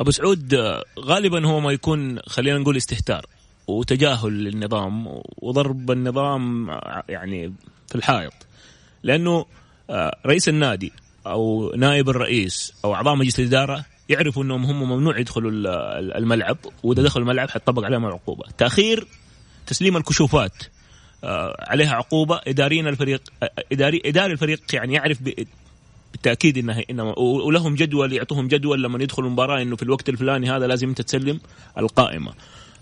أبو 0.00 0.10
سعود 0.10 0.54
غالبا 0.98 1.46
هو 1.46 1.60
ما 1.60 1.72
يكون 1.72 2.18
خلينا 2.26 2.58
نقول 2.58 2.76
استهتار. 2.76 3.26
وتجاهل 3.78 4.44
للنظام 4.44 5.22
وضرب 5.38 5.90
النظام 5.90 6.70
يعني 7.08 7.52
في 7.88 7.94
الحائط. 7.94 8.32
لأنه 9.02 9.46
آه، 9.90 10.16
رئيس 10.26 10.48
النادي 10.48 10.92
أو 11.26 11.72
نائب 11.76 12.08
الرئيس 12.08 12.72
أو 12.84 12.94
أعضاء 12.94 13.14
مجلس 13.14 13.40
الإدارة 13.40 13.84
يعرفوا 14.08 14.42
أنهم 14.44 14.64
هم 14.64 14.82
ممنوع 14.82 15.18
يدخلوا 15.18 15.50
الملعب 16.18 16.56
وإذا 16.82 17.02
دخلوا 17.02 17.24
الملعب 17.24 17.50
حتطبق 17.50 17.84
عليهم 17.84 18.06
العقوبة. 18.06 18.44
تأخير 18.58 19.06
تسليم 19.66 19.96
الكشوفات 19.96 20.52
آه، 21.24 21.56
عليها 21.68 21.94
عقوبة. 21.94 22.40
إداريين 22.46 22.86
الفريق 22.88 23.22
آه، 23.42 23.50
اداري 23.72 24.02
إداري 24.04 24.32
الفريق 24.32 24.60
يعني 24.72 24.94
يعرف 24.94 25.18
بالتأكيد 26.12 26.58
انها 26.58 26.82
انما 26.90 27.18
ولهم 27.18 27.74
جدول 27.74 28.12
يعطوهم 28.12 28.48
جدول 28.48 28.82
لما 28.82 29.02
يدخلوا 29.02 29.28
المباراة 29.28 29.62
إنه 29.62 29.76
في 29.76 29.82
الوقت 29.82 30.08
الفلاني 30.08 30.50
هذا 30.50 30.66
لازم 30.66 30.88
أنت 30.88 31.02
تسلم 31.02 31.40
القائمة. 31.78 32.32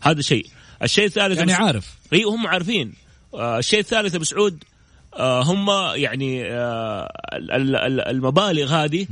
هذا 0.01 0.21
شيء. 0.21 0.47
الشيء 0.83 1.05
الثالث 1.05 1.39
يعني 1.39 1.53
عارف. 1.53 1.95
إي 2.13 2.23
هم 2.23 2.47
عارفين. 2.47 2.95
آه، 3.35 3.59
الشيء 3.59 3.81
الثالث 3.81 4.15
أبو 4.15 4.25
سعود 4.25 4.65
هم 5.21 5.67
يعني 5.95 6.43
المبالغ 8.11 8.75
هذه 8.75 9.07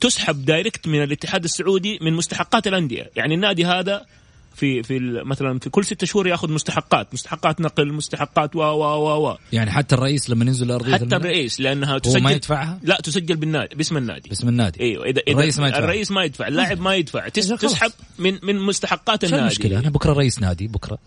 تسحب 0.00 0.44
دايركت 0.44 0.88
من 0.88 1.02
الاتحاد 1.02 1.44
السعودي 1.44 1.98
من 2.02 2.12
مستحقات 2.12 2.66
الأندية. 2.66 3.10
يعني 3.16 3.34
النادي 3.34 3.64
هذا 3.64 4.06
في 4.54 4.82
في 4.82 4.98
مثلا 5.24 5.58
في 5.58 5.70
كل 5.70 5.84
ستة 5.84 6.06
شهور 6.06 6.28
ياخذ 6.28 6.52
مستحقات. 6.52 7.14
مستحقات 7.14 7.60
نقل 7.60 7.92
مستحقات 7.92 8.56
و 8.56 8.58
و 8.58 8.82
و 8.82 9.28
و. 9.28 9.36
يعني 9.52 9.70
حتى 9.70 9.94
الرئيس 9.94 10.30
لما 10.30 10.44
ينزل 10.44 10.70
ارضيه 10.70 10.92
حتى 10.92 11.16
الرئيس 11.16 11.60
لأنها 11.60 11.98
تسجل 11.98 12.18
هو 12.18 12.24
ما 12.24 12.30
يدفعها؟ 12.30 12.80
لا 12.82 12.98
تسجل 13.02 13.36
بالنادي 13.36 13.76
باسم 13.76 13.96
النادي. 13.96 14.28
باسم 14.28 14.48
النادي. 14.48 14.80
إيوه 14.80 15.04
اذا, 15.04 15.20
إذا 15.20 15.32
الرئيس 15.32 15.58
ما 15.58 15.68
يدفع 15.68 15.78
الرئيس 15.78 16.10
ما 16.10 16.24
يدفع 16.24 16.48
اللاعب 16.48 16.80
ما 16.80 16.94
يدفع. 16.94 17.28
تسحب 17.28 17.92
من 18.18 18.38
من 18.42 18.58
مستحقات 18.58 19.24
النادي. 19.24 19.42
المشكلة؟ 19.42 19.78
أنا 19.78 19.90
بكرة 19.90 20.12
رئيس 20.12 20.40
نادي 20.40 20.66
بكرة. 20.66 20.98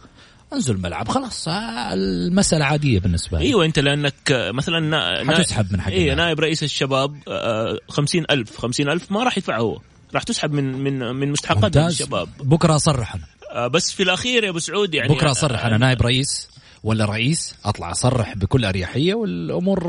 أنزل 0.54 0.76
الملعب 0.76 1.08
خلاص. 1.08 1.48
المسألة 1.48 2.66
عادية 2.66 3.00
بالنسبة 3.00 3.40
لي. 3.40 3.46
إيوه 3.46 3.66
أنت 3.66 3.80
لأنك 3.80 4.14
مثلا 4.32 4.80
نا... 4.80 5.34
حتسحب 5.34 5.74
من 5.74 5.82
حق 5.82 5.92
أيوه 5.92 6.16
نائب 6.16 6.40
رئيس 6.40 6.64
الشباب 6.64 7.18
آه، 7.28 7.78
خمسين 7.90 8.26
ألف 8.32 8.58
خمسين 8.58 8.90
ألف 8.90 9.12
ما 9.12 9.24
راح 9.24 9.38
يدفع 9.38 9.60
هو. 9.60 9.80
راح 10.14 10.24
تسحب 10.24 10.54
من 10.54 10.84
من 10.84 11.00
من 11.16 11.32
مستحقات 11.32 11.78
الشباب. 11.78 12.30
بكرة 12.40 12.76
أصرح 12.76 13.16
أنا. 13.16 13.24
آه، 13.52 13.68
بس 13.68 13.92
في 13.92 14.04
الأخير 14.04 14.44
يا 14.44 14.50
أبو 14.50 14.60
سعود 14.60 14.94
يعني 14.94 15.14
بكرة 15.14 15.32
أصرح 15.32 15.66
أنا 15.66 15.78
نائب 15.78 16.02
رئيس 16.02 16.50
ولا 16.84 17.06
رئيس 17.06 17.56
أطلع 17.66 17.92
أصرح 17.92 18.36
بكل 18.38 18.66
أريحية 18.66 19.14
والأمور 19.14 19.80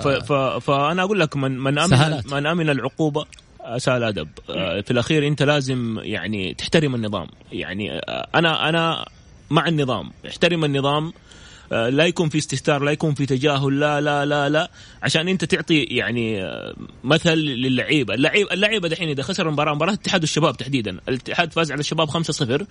ف 0.00 0.08
ف 0.08 0.32
فأنا 0.32 1.02
أقول 1.02 1.20
لك 1.20 1.36
من 1.36 1.58
من 1.58 1.78
امن 1.78 1.90
سهلات. 1.90 2.32
من 2.32 2.46
آمن 2.46 2.70
العقوبة 2.70 3.24
اساء 3.60 3.96
الادب 3.96 4.28
آه، 4.50 4.80
في 4.80 4.90
الأخير 4.90 5.26
أنت 5.26 5.42
لازم 5.42 5.98
يعني 6.02 6.54
تحترم 6.54 6.94
النظام. 6.94 7.26
يعني 7.52 7.98
أنا 8.34 8.68
أنا 8.68 9.04
مع 9.50 9.68
النظام. 9.68 10.10
احترم 10.28 10.64
النظام 10.64 11.06
آه، 11.06 11.12
لا 11.70 12.06
يكون 12.06 12.28
في 12.28 12.38
استهتار 12.38 12.82
لا 12.82 12.90
يكون 12.90 13.14
في 13.14 13.26
تجاهل 13.26 13.80
لا 13.80 14.00
لا 14.00 14.26
لا 14.26 14.48
لا. 14.48 14.70
عشان 15.02 15.28
انت 15.28 15.44
تعطي 15.44 15.82
يعني 15.82 16.42
آه، 16.42 16.74
مثل 17.04 17.34
للعيبة. 17.34 18.14
اللعيبه 18.14 18.52
اللعيبة 18.52 18.88
دحين 18.88 19.08
إذا 19.08 19.22
خسر 19.22 19.50
مباراة 19.50 19.74
مباراة 19.74 19.92
اتحاد 19.92 20.22
الشباب 20.22 20.56
تحديدا. 20.56 20.98
الاتحاد 21.08 21.52
فاز 21.52 21.72
على 21.72 21.80
الشباب 21.80 22.10
5-0 22.10 22.64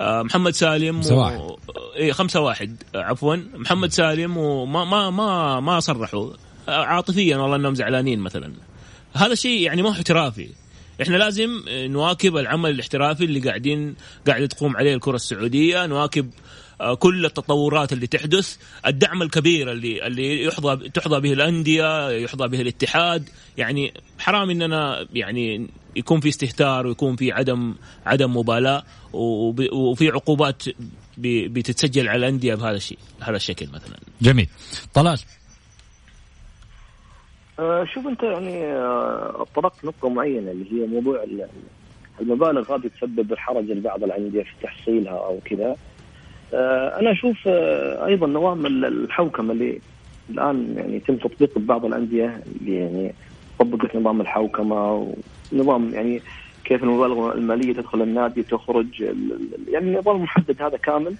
آه، 0.00 0.22
محمد 0.22 0.52
سالم 0.52 0.96
خمسة 1.02 1.14
واحد. 1.16 1.38
و... 1.40 1.56
إيه 1.96 2.12
خمسة 2.12 2.40
واحد. 2.40 2.82
عفوا. 2.94 3.36
محمد 3.54 3.92
سالم 3.92 4.36
وما 4.36 4.84
ما 4.84 5.10
ما 5.10 5.60
ما 5.60 5.80
صرحوا. 5.80 6.30
عاطفيا 6.68 7.36
والله 7.36 7.56
إنهم 7.56 7.74
زعلانين 7.74 8.18
مثلا. 8.20 8.52
هذا 9.14 9.34
شيء 9.34 9.60
يعني 9.60 9.82
ما 9.82 9.88
هو 9.88 9.92
احترافي. 9.92 10.48
إحنا 11.02 11.16
لازم 11.16 11.62
نواكب 11.68 12.36
العمل 12.36 12.70
الاحترافي 12.70 13.24
اللي 13.24 13.40
قاعدين 13.40 13.94
قاعدة 14.26 14.46
تقوم 14.46 14.76
عليه 14.76 14.94
الكرة 14.94 15.16
السعودية 15.16 15.86
نواكب 15.86 16.26
آه، 16.26 16.43
كل 16.98 17.24
التطورات 17.24 17.92
اللي 17.92 18.06
تحدث 18.06 18.56
الدعم 18.86 19.22
الكبير 19.22 19.72
اللي 19.72 20.06
اللي 20.06 20.44
يحظى 20.44 20.88
تحظى 20.88 21.20
به 21.20 21.32
الأندية 21.32 22.10
يحظى 22.10 22.48
به 22.48 22.60
الاتحاد. 22.60 23.28
يعني 23.56 23.94
حرام 24.18 24.50
إننا 24.50 25.06
يعني 25.14 25.68
يكون 25.96 26.20
في 26.20 26.28
استهتار 26.28 26.86
ويكون 26.86 27.16
في 27.16 27.32
عدم 27.32 27.74
عدم 28.06 28.36
مبالاة 28.36 28.82
وفي 29.72 30.08
عقوبات 30.08 30.62
بتتسجل 31.18 32.08
على 32.08 32.18
الأندية 32.18 32.54
بهذا 32.54 32.76
الشيء 32.76 32.98
هذا 33.20 33.36
الشكل 33.36 33.66
مثلا. 33.66 33.96
جميل. 34.22 34.48
طلال 34.94 35.18
آه، 37.58 37.84
شوف 37.84 38.06
أنت 38.06 38.22
يعني 38.22 38.64
آه، 38.64 39.46
طرقت 39.54 39.84
نقطة 39.84 40.08
معينة 40.08 40.50
اللي 40.50 40.72
هي 40.72 40.86
موضوع 40.86 41.24
المبالغ 42.20 42.74
هذه 42.74 42.90
تسبب 42.98 43.32
الحرج 43.32 43.64
لبعض 43.64 44.04
الأندية 44.04 44.42
في 44.42 44.50
تحصيلها 44.62 45.18
أو 45.18 45.40
كذا. 45.44 45.66
آه، 45.66 45.76
أنا 47.00 47.12
أشوف 47.12 47.48
أيضا 48.06 48.26
نظام 48.26 48.66
الحوكمة 48.66 49.52
اللي 49.52 49.80
الآن 50.30 50.74
يعني 50.76 50.96
يتم 50.96 51.16
تطبيقه 51.16 51.60
ببعض 51.60 51.84
الأندية 51.84 52.42
اللي 52.60 52.76
يعني 52.76 53.14
طبقت 53.58 53.96
نظام 53.96 54.20
الحوكمة 54.20 55.06
ونظام 55.52 55.94
يعني 55.94 56.22
كيف 56.64 56.82
المبالغ 56.82 57.34
المالية 57.34 57.72
تدخل 57.72 58.02
النادي 58.02 58.42
تخرج 58.42 59.00
يعني 59.70 59.86
النظام 59.86 60.16
المحدد 60.16 60.62
هذا 60.62 60.76
كامل. 60.76 61.14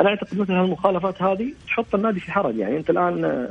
أنا 0.00 0.08
أعتقد 0.08 0.38
مثل 0.38 0.52
هالمخالفات 0.52 1.22
هذه 1.22 1.52
تحط 1.66 1.94
النادي 1.94 2.20
في 2.20 2.32
حرج. 2.32 2.56
يعني 2.56 2.76
أنت 2.76 2.90
الآن 2.90 3.48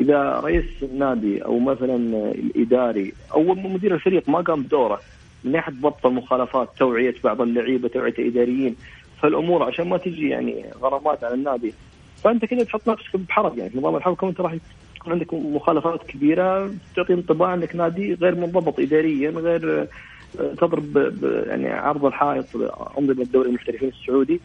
إذا 0.00 0.40
رئيس 0.44 0.64
النادي 0.82 1.44
أو 1.44 1.58
مثلا 1.58 1.96
الإداري 2.30 3.12
أو 3.34 3.54
مدير 3.54 3.94
الفريق 3.94 4.28
ما 4.28 4.40
قام 4.40 4.62
بدوره 4.62 5.00
من 5.44 5.52
ناحيه 5.52 5.72
ضبط 5.72 6.06
المخالفات 6.06 6.68
توعية 6.78 7.14
بعض 7.24 7.40
اللعيبة 7.40 7.88
توعية 7.88 8.14
الاداريين 8.18 8.76
فالأمور 9.22 9.62
عشان 9.62 9.88
ما 9.88 9.96
تجي 9.96 10.28
يعني 10.28 10.64
غرامات 10.82 11.24
على 11.24 11.34
النادي. 11.34 11.74
فأنت 12.24 12.44
كذا 12.44 12.64
تحط 12.64 12.88
نفسك 12.88 13.16
بحرج 13.16 13.58
يعني. 13.58 13.70
نظام 13.74 13.96
الحكم 13.96 14.26
انت 14.26 14.40
راح 14.40 14.52
يكون 14.96 15.12
عندك 15.12 15.34
مخالفات 15.34 16.02
كبيرة 16.02 16.70
تعطي 16.96 17.12
انطباع 17.12 17.54
إنك 17.54 17.76
نادي 17.76 18.14
غير 18.14 18.34
منضبط 18.34 18.80
اداريا 18.80 19.30
غير 19.30 19.88
آه، 20.40 20.54
تضرب 20.54 21.12
يعني 21.46 21.68
عرض 21.68 22.04
الحائط 22.04 22.46
انظمه 22.98 23.22
الدوري 23.22 23.48
المحترفين 23.48 23.88
السعودي. 23.88 24.40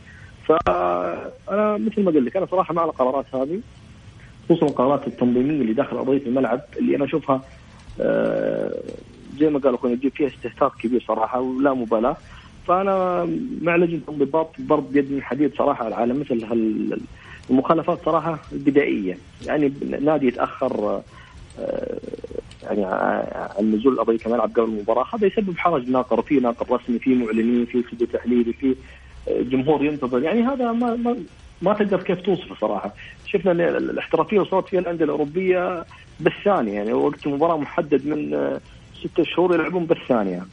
فأنا 0.45 1.77
مثل 1.77 2.03
ما 2.03 2.11
قلت 2.11 2.27
لك 2.27 2.38
أنا 2.38 2.45
صراحة 2.45 2.73
مع 2.73 2.83
القرارات 2.83 3.25
هذه 3.35 3.59
خصوصا 4.49 4.65
القرارات 4.65 5.07
التنظيمية 5.07 5.61
اللي 5.61 5.73
داخل 5.73 5.97
ارضيه 5.97 6.21
الملعب 6.25 6.61
اللي 6.79 6.95
أنا 6.95 7.05
أشوفها 7.05 7.41
آه، 8.01 8.79
زي 9.39 9.49
ما 9.49 9.59
قال 9.59 9.73
اخونا 9.73 9.93
يجيب 9.93 10.11
فيها 10.11 10.27
استهتار 10.27 10.71
كبير 10.79 11.03
صراحة 11.07 11.39
ولا 11.39 11.73
مبالاة. 11.73 12.17
فأنا 12.67 13.25
مع 13.62 13.75
لجنه 13.75 13.99
الانضباط 14.08 14.56
ضرب 14.62 14.91
بيد 14.91 15.12
من 15.12 15.23
حديد 15.23 15.56
صراحة 15.58 15.93
على 15.93 16.13
مثل 16.13 16.47
المخالفات 17.49 18.06
صراحة 18.06 18.39
بدائية. 18.51 19.17
يعني 19.45 19.73
نادي 20.01 20.28
يتأخر 20.28 21.01
آه، 21.60 21.99
يعني 22.63 22.86
عن 23.60 23.71
نزول 23.71 23.99
ارضيه 23.99 24.19
الملعب 24.25 24.49
قبل 24.49 24.63
المباراة. 24.63 25.06
هذا 25.13 25.28
يسبب 25.28 25.58
حرج 25.58 25.89
ناقل 25.89 26.21
في 26.21 26.36
ناقل 26.36 26.75
رسمي 26.75 26.99
في 26.99 27.15
معلنين 27.15 27.65
في 27.65 27.80
استوديو 27.80 28.08
تحليلي 28.08 28.54
في 28.54 28.75
آه، 29.28 29.41
جمهور 29.41 29.86
ينتظر. 29.86 30.23
يعني 30.23 30.43
هذا 30.43 30.71
ما 30.71 30.95
ما 30.95 31.15
ما 31.62 31.73
تقدر 31.73 32.04
كيف 32.04 32.21
توصفه 32.21 32.56
صراحة. 32.56 32.93
شفنا 33.28 33.51
الاحترافية 33.51 34.39
وصلت 34.39 34.67
فيها 34.67 34.80
الأندية 34.80 35.06
الأوروبية 35.06 35.86
بالثانية 36.19 36.73
يعني 36.73 36.93
وقت 36.93 37.28
المباراة 37.28 37.58
محدد 37.58 38.06
من 38.06 38.34
آه، 38.34 38.60
ستة 38.99 39.23
شهور 39.23 39.56
يلعبون 39.56 39.86
بالثانية. 39.86 40.43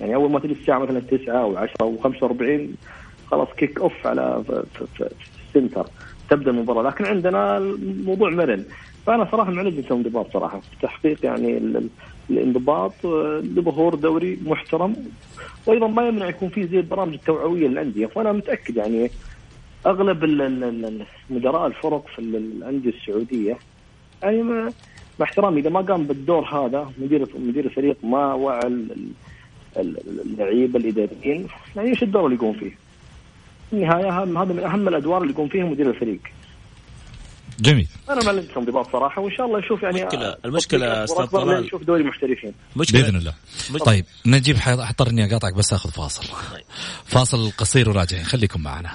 يعني 0.00 0.14
أول 0.14 0.30
ما 0.30 0.38
تجي 0.38 0.52
الساعة 0.52 0.78
مثلا 0.78 1.00
9 1.00 1.42
أو 1.42 1.56
10 1.56 1.74
أو 1.80 1.98
45 1.98 2.74
خلاص 3.30 3.48
kick 3.56 3.80
off 3.80 4.06
على 4.06 4.42
في, 4.96 5.08
ال 5.48 5.53
center 5.53 5.86
تبدأ 6.30 6.50
المباراة. 6.50 6.82
لكن 6.82 7.04
عندنا 7.04 7.58
الموضوع 7.58 8.30
مرن. 8.30 8.64
فأنا 9.06 9.28
صراحة 9.32 9.50
مع 9.50 9.62
لجنه 9.62 9.84
الانضباط 9.86 10.32
صراحة. 10.32 10.60
في 10.60 10.76
تحقيق 10.82 11.26
يعني 11.26 11.80
الانضباط 12.30 12.92
آه، 13.04 13.42
لظهور 13.44 13.94
دوري 13.94 14.38
محترم. 14.46 14.96
وأيضا 15.66 15.86
ما 15.86 16.08
يمنع 16.08 16.26
يكون 16.26 16.48
في 16.48 16.66
زي 16.66 16.78
البرامج 16.78 17.14
التوعوية 17.14 17.68
للأندية. 17.68 18.06
فانا 18.06 18.32
متأكد 18.32 18.76
يعني 18.76 19.10
أغلب 19.86 20.24
مدراء 21.30 21.66
الفرق 21.66 22.06
في 22.06 22.18
الأندية 22.18 22.90
السعودية 22.90 23.58
يعني 24.22 24.42
مع 24.42 24.70
احترامي 25.22 25.60
إذا 25.60 25.70
ما 25.70 25.80
قام 25.80 26.04
بالدور 26.04 26.44
هذا 26.44 26.92
مدير 26.98 27.26
مدير 27.38 27.64
الفريق 27.64 27.96
ما 28.02 28.34
وعى 28.34 28.86
اللعيبة 29.76 30.78
الإداريين 30.78 31.46
يعني 31.76 31.88
إيش 31.88 32.02
الدور 32.02 32.24
اللي 32.24 32.36
يقوم 32.36 32.52
فيه؟ 32.52 32.78
النهايه 33.72 34.22
هذا 34.22 34.24
من 34.24 34.58
أهم 34.58 34.88
الأدوار 34.88 35.22
اللي 35.22 35.32
يقوم 35.32 35.48
فيها 35.48 35.64
مدير 35.64 35.90
الفريق. 35.90 36.20
جميل 37.60 37.88
أنا 38.10 38.24
ما 38.24 38.28
عندي 38.28 38.48
انضباط 38.56 38.92
صراحة 38.92 39.22
وإن 39.22 39.32
شاء 39.32 39.46
الله 39.46 39.58
نشوف 39.58 39.82
يعني 39.82 40.02
المشكلة 40.02 40.36
المشكلة 40.44 41.04
أستاذ 41.04 41.26
طلال 41.26 41.64
نشوف 41.64 41.82
دوري 41.82 42.04
محترفين 42.04 42.52
مشكلة 42.76 43.02
بإذن 43.02 43.16
الله 43.16 43.34
مشكلة. 43.70 43.84
طيب 43.84 44.04
نجيب 44.26 44.56
حضر 44.56 45.10
اني 45.10 45.24
أقاطعك 45.24 45.54
بس 45.54 45.72
أخذ 45.72 45.90
فاصل 45.90 46.22
طيب. 46.52 46.64
فاصل 47.04 47.50
قصير 47.50 47.88
وراجعين 47.88 48.24
خليكم 48.24 48.62
معنا 48.62 48.90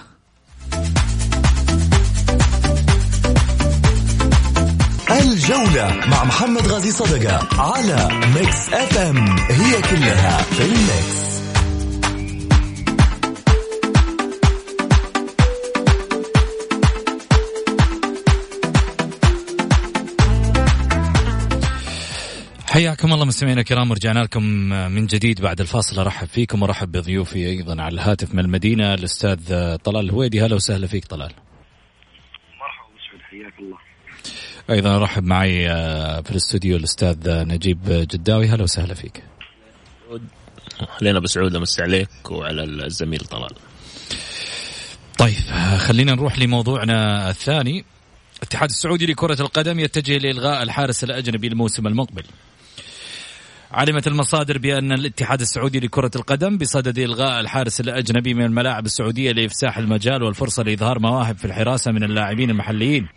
الجولة 5.19 6.05
مع 6.07 6.23
محمد 6.23 6.67
غازي 6.67 6.91
صدقة 6.91 7.61
على 7.61 8.09
Mix 8.35 8.73
FM 8.73 9.17
هي 9.39 9.81
كلها 9.81 10.37
في 10.37 10.61
ال 10.61 10.75
mix. 10.75 11.27
حياكم 22.67 23.13
الله 23.13 23.25
مستمعينا 23.25 23.61
الكرام 23.61 23.91
ورجعنا 23.91 24.19
لكم 24.19 24.43
من 24.91 25.05
جديد 25.05 25.41
بعد 25.41 25.61
الفاصل. 25.61 25.99
أرحب 25.99 26.27
فيكم 26.27 26.61
وأرحب 26.61 26.91
بضيوفي 26.91 27.47
أيضا 27.49 27.81
على 27.81 27.93
الهاتف 27.93 28.33
من 28.33 28.39
المدينة 28.39 28.93
الأستاذ 28.93 29.37
طلال 29.75 30.05
الهويدي. 30.05 30.41
هلا 30.41 30.55
وسهلا 30.55 30.87
فيك 30.87 31.05
طلال. 31.05 31.31
أيضا 34.69 34.95
ارحب 34.95 35.23
معي 35.23 35.71
آه، 35.71 36.21
في 36.21 36.31
الاستوديو 36.31 36.77
الأستاذ 36.77 37.17
نجيب 37.27 37.79
جداوي 37.85 38.47
هلا 38.47 38.63
وسهلا 38.63 38.93
فيك. 38.93 39.23
أهلين 40.97 41.15
أبو 41.15 41.27
سعود 41.27 41.55
امسي 41.55 41.81
عليك 41.81 42.31
وعلى 42.31 42.63
الزميل 42.63 43.19
طلال. 43.19 43.55
طيب 45.17 45.35
خلينا 45.77 46.15
نروح 46.15 46.39
لموضوعنا 46.39 47.29
الثاني 47.29 47.85
الاتحاد 48.37 48.69
السعودي 48.69 49.05
لكرة 49.05 49.41
القدم 49.41 49.79
يتجه 49.79 50.17
لإلغاء 50.17 50.63
الحارس 50.63 51.03
الأجنبي 51.03 51.47
الموسم 51.47 51.87
المقبل 51.87 52.23
علمت 53.71 54.07
المصادر 54.07 54.57
بأن 54.57 54.91
الاتحاد 54.91 55.41
السعودي 55.41 55.79
لكرة 55.79 56.11
القدم 56.15 56.57
بصدد 56.57 56.99
إلغاء 56.99 57.39
الحارس 57.39 57.81
الأجنبي 57.81 58.33
من 58.33 58.45
الملاعب 58.45 58.85
السعودية 58.85 59.31
لإفساح 59.31 59.77
المجال 59.77 60.23
والفرصة 60.23 60.63
لإظهار 60.63 60.99
مواهب 60.99 61.37
في 61.37 61.45
الحراسة 61.45 61.91
من 61.91 62.03
اللاعبين 62.03 62.49
المحليين 62.49 63.07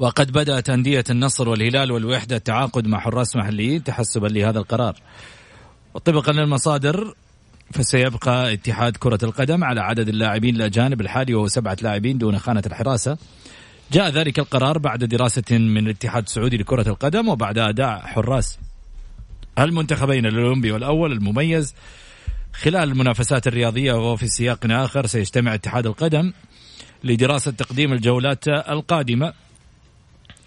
وقد 0.00 0.32
بدأت 0.32 0.70
أندية 0.70 1.04
النصر 1.10 1.48
والهلال 1.48 1.92
والوحدة 1.92 2.36
التعاقد 2.36 2.86
مع 2.86 3.00
حراس 3.00 3.36
محليين 3.36 3.84
تحسبا 3.84 4.26
لهذا 4.26 4.58
القرار. 4.58 4.96
وطبقا 5.94 6.32
للمصادر 6.32 7.14
فسيبقى 7.72 8.52
اتحاد 8.52 8.96
كرة 8.96 9.18
القدم 9.22 9.64
على 9.64 9.80
عدد 9.80 10.08
اللاعبين 10.08 10.56
الأجانب 10.56 11.00
الحالي 11.00 11.34
وهو 11.34 11.48
سبعة 11.48 11.76
لاعبين 11.82 12.18
دون 12.18 12.38
خانة 12.38 12.62
الحراسة. 12.66 13.18
جاء 13.92 14.10
ذلك 14.10 14.38
القرار 14.38 14.78
بعد 14.78 15.04
دراسة 15.04 15.58
من 15.58 15.86
الاتحاد 15.86 16.22
السعودي 16.22 16.56
لكرة 16.56 16.88
القدم 16.88 17.28
وبعد 17.28 17.58
أداء 17.58 17.98
حراس 17.98 18.58
المنتخبين 19.58 20.26
الأولمبي 20.26 20.72
والأول 20.72 21.12
المميز. 21.12 21.74
خلال 22.52 22.88
المنافسات 22.88 23.46
الرياضية 23.46 24.12
وفي 24.12 24.26
سياق 24.26 24.58
آخر 24.64 25.06
سيجتمع 25.06 25.54
اتحاد 25.54 25.86
القدم 25.86 26.32
لدراسة 27.04 27.50
تقديم 27.50 27.92
الجولات 27.92 28.48
القادمة. 28.48 29.32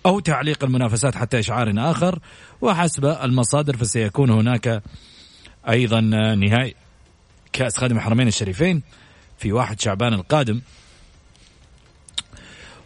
أو 0.06 0.20
تعليق 0.20 0.64
المنافسات 0.64 1.16
حتى 1.16 1.40
إشعار 1.40 1.74
آخر 1.78 2.20
وحسب 2.62 3.06
المصادر 3.06 3.78
فسيكون 3.78 4.30
هناك 4.30 4.84
أيضا 5.70 6.02
نهاية 6.36 6.74
كأس 7.54 7.78
خادم 7.78 7.98
الحرمين 7.98 8.28
الشريفين 8.28 8.82
في 9.38 9.52
واحد 9.52 9.80
شعبان 9.80 10.14
القادم. 10.14 10.62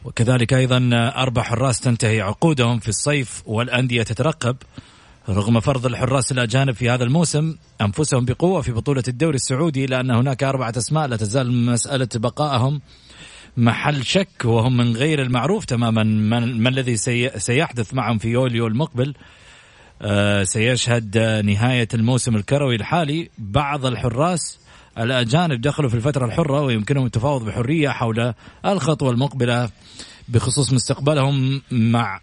وكذلك 0.05 0.53
أيضا 0.53 0.89
أربع 0.93 1.43
حراس 1.43 1.79
تنتهي 1.79 2.21
عقودهم 2.21 2.79
في 2.79 2.89
الصيف 2.89 3.43
والأندية 3.45 4.03
تترقب. 4.03 4.55
رغم 5.29 5.59
فرض 5.59 5.85
الحراس 5.85 6.31
الأجانب 6.31 6.75
في 6.75 6.89
هذا 6.89 7.03
الموسم 7.03 7.55
أنفسهم 7.81 8.25
بقوة 8.25 8.61
في 8.61 8.71
بطولة 8.71 9.03
الدوري 9.07 9.35
السعودي 9.35 9.85
لأن 9.85 10.11
هناك 10.11 10.43
أربعة 10.43 10.73
أسماء 10.77 11.07
لا 11.07 11.17
تزال 11.17 11.65
مسألة 11.65 12.07
بقائهم. 12.15 12.81
محل 13.57 14.05
شك 14.05 14.45
وهم 14.45 14.77
من 14.77 14.95
غير 14.95 15.21
المعروف 15.21 15.65
تماما. 15.65 16.03
من 16.03 16.67
الذي 16.67 16.97
سيحدث 17.37 17.93
معهم 17.93 18.17
في 18.17 18.27
يوليو 18.27 18.67
المقبل؟ 18.67 19.13
آه، 20.01 20.43
سيشهد 20.43 21.17
نهاية 21.45 21.87
الموسم 21.93 22.35
الكروي 22.35 22.75
الحالي 22.75 23.29
بعض 23.37 23.85
الحراس 23.85 24.59
الأجانب 24.97 25.61
دخلوا 25.61 25.89
في 25.89 25.95
الفترة 25.95 26.25
الحرة 26.25 26.61
ويمكنهم 26.61 27.05
التفاوض 27.05 27.45
بحرية 27.45 27.89
حول 27.89 28.33
الخطوة 28.65 29.11
المقبلة 29.11 29.69
بخصوص 30.27 30.73
مستقبلهم 30.73 31.61
مع 31.71 32.19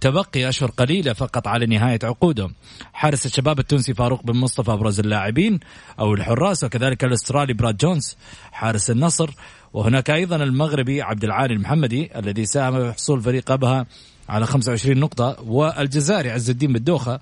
تبقي 0.00 0.48
أشهر 0.48 0.70
قليلة 0.70 1.12
فقط 1.12 1.48
على 1.48 1.66
نهاية 1.66 1.98
عقودهم. 2.04 2.54
حارس 2.92 3.26
الشباب 3.26 3.58
التونسي 3.58 3.94
فاروق 3.94 4.22
بن 4.22 4.36
مصطفى 4.36 4.72
أبرز 4.72 5.00
اللاعبين 5.00 5.60
أو 6.00 6.14
الحراس 6.14 6.64
وكذلك 6.64 7.04
الأسترالي 7.04 7.52
براد 7.52 7.76
جونز 7.76 8.16
حارس 8.52 8.90
النصر 8.90 9.30
وهناك 9.72 10.10
أيضا 10.10 10.36
المغربي 10.36 11.02
عبد 11.02 11.24
العالي 11.24 11.54
المحمدي 11.54 12.18
الذي 12.18 12.46
ساهم 12.46 12.78
بحصول 12.78 13.22
فريق 13.22 13.50
أبها 13.50 13.86
على 14.28 14.46
25 14.46 14.98
نقطة 14.98 15.36
والجزائري 15.42 16.30
عز 16.30 16.50
الدين 16.50 16.72
بالدوخة 16.72 17.20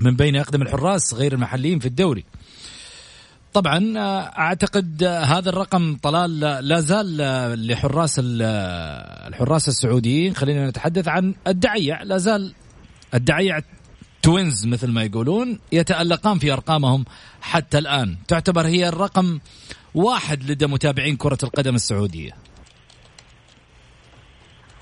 من 0.00 0.16
بين 0.16 0.36
أقدم 0.36 0.62
الحراس 0.62 1.14
غير 1.14 1.32
المحليين 1.32 1.78
في 1.78 1.86
الدوري. 1.86 2.24
طبعا 3.52 3.92
أعتقد 4.38 5.04
هذا 5.04 5.48
الرقم 5.48 5.96
طلال 6.02 6.40
لا 6.40 6.80
زال 6.80 7.16
لحراس 7.66 8.20
الحراس 8.22 9.68
السعوديين. 9.68 10.34
خلينا 10.34 10.68
نتحدث 10.68 11.08
عن 11.08 11.34
الدعيع 11.46 12.02
لا 12.02 12.18
زال 12.18 12.54
الدعيع 13.14 13.60
توينز 14.22 14.66
مثل 14.66 14.90
ما 14.90 15.02
يقولون 15.02 15.58
يتألقان 15.72 16.38
في 16.38 16.52
أرقامهم 16.52 17.04
حتى 17.40 17.78
الآن. 17.78 18.16
تعتبر 18.28 18.66
هي 18.66 18.88
الرقم 18.88 19.38
واحد 19.94 20.50
لدى 20.50 20.66
متابعين 20.66 21.16
كرة 21.16 21.38
القدم 21.42 21.74
السعودية 21.74 22.32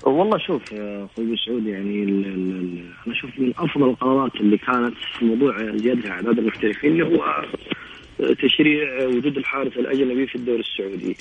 والله 0.03 0.37
شوف 0.37 0.71
يا 0.71 1.05
أخوي 1.05 1.37
سعود 1.45 1.67
يعني 1.67 2.03
ال 2.03 2.25
ال 2.25 2.83
أنا 3.07 3.15
أشوف 3.15 3.39
من 3.39 3.53
أفضل 3.57 3.89
القرارات 3.89 4.35
اللي 4.35 4.57
كانت 4.57 4.93
في 5.17 5.25
موضوع 5.25 5.75
زيادة 5.75 6.11
أعداد 6.11 6.39
المحترفين 6.39 6.91
اللي 6.91 7.03
هو 7.03 7.45
تشريع 8.19 9.07
وجود 9.07 9.37
الحارس 9.37 9.77
الأجنبي 9.77 10.27
في 10.27 10.35
الدوري 10.35 10.59
السعودي. 10.59 11.17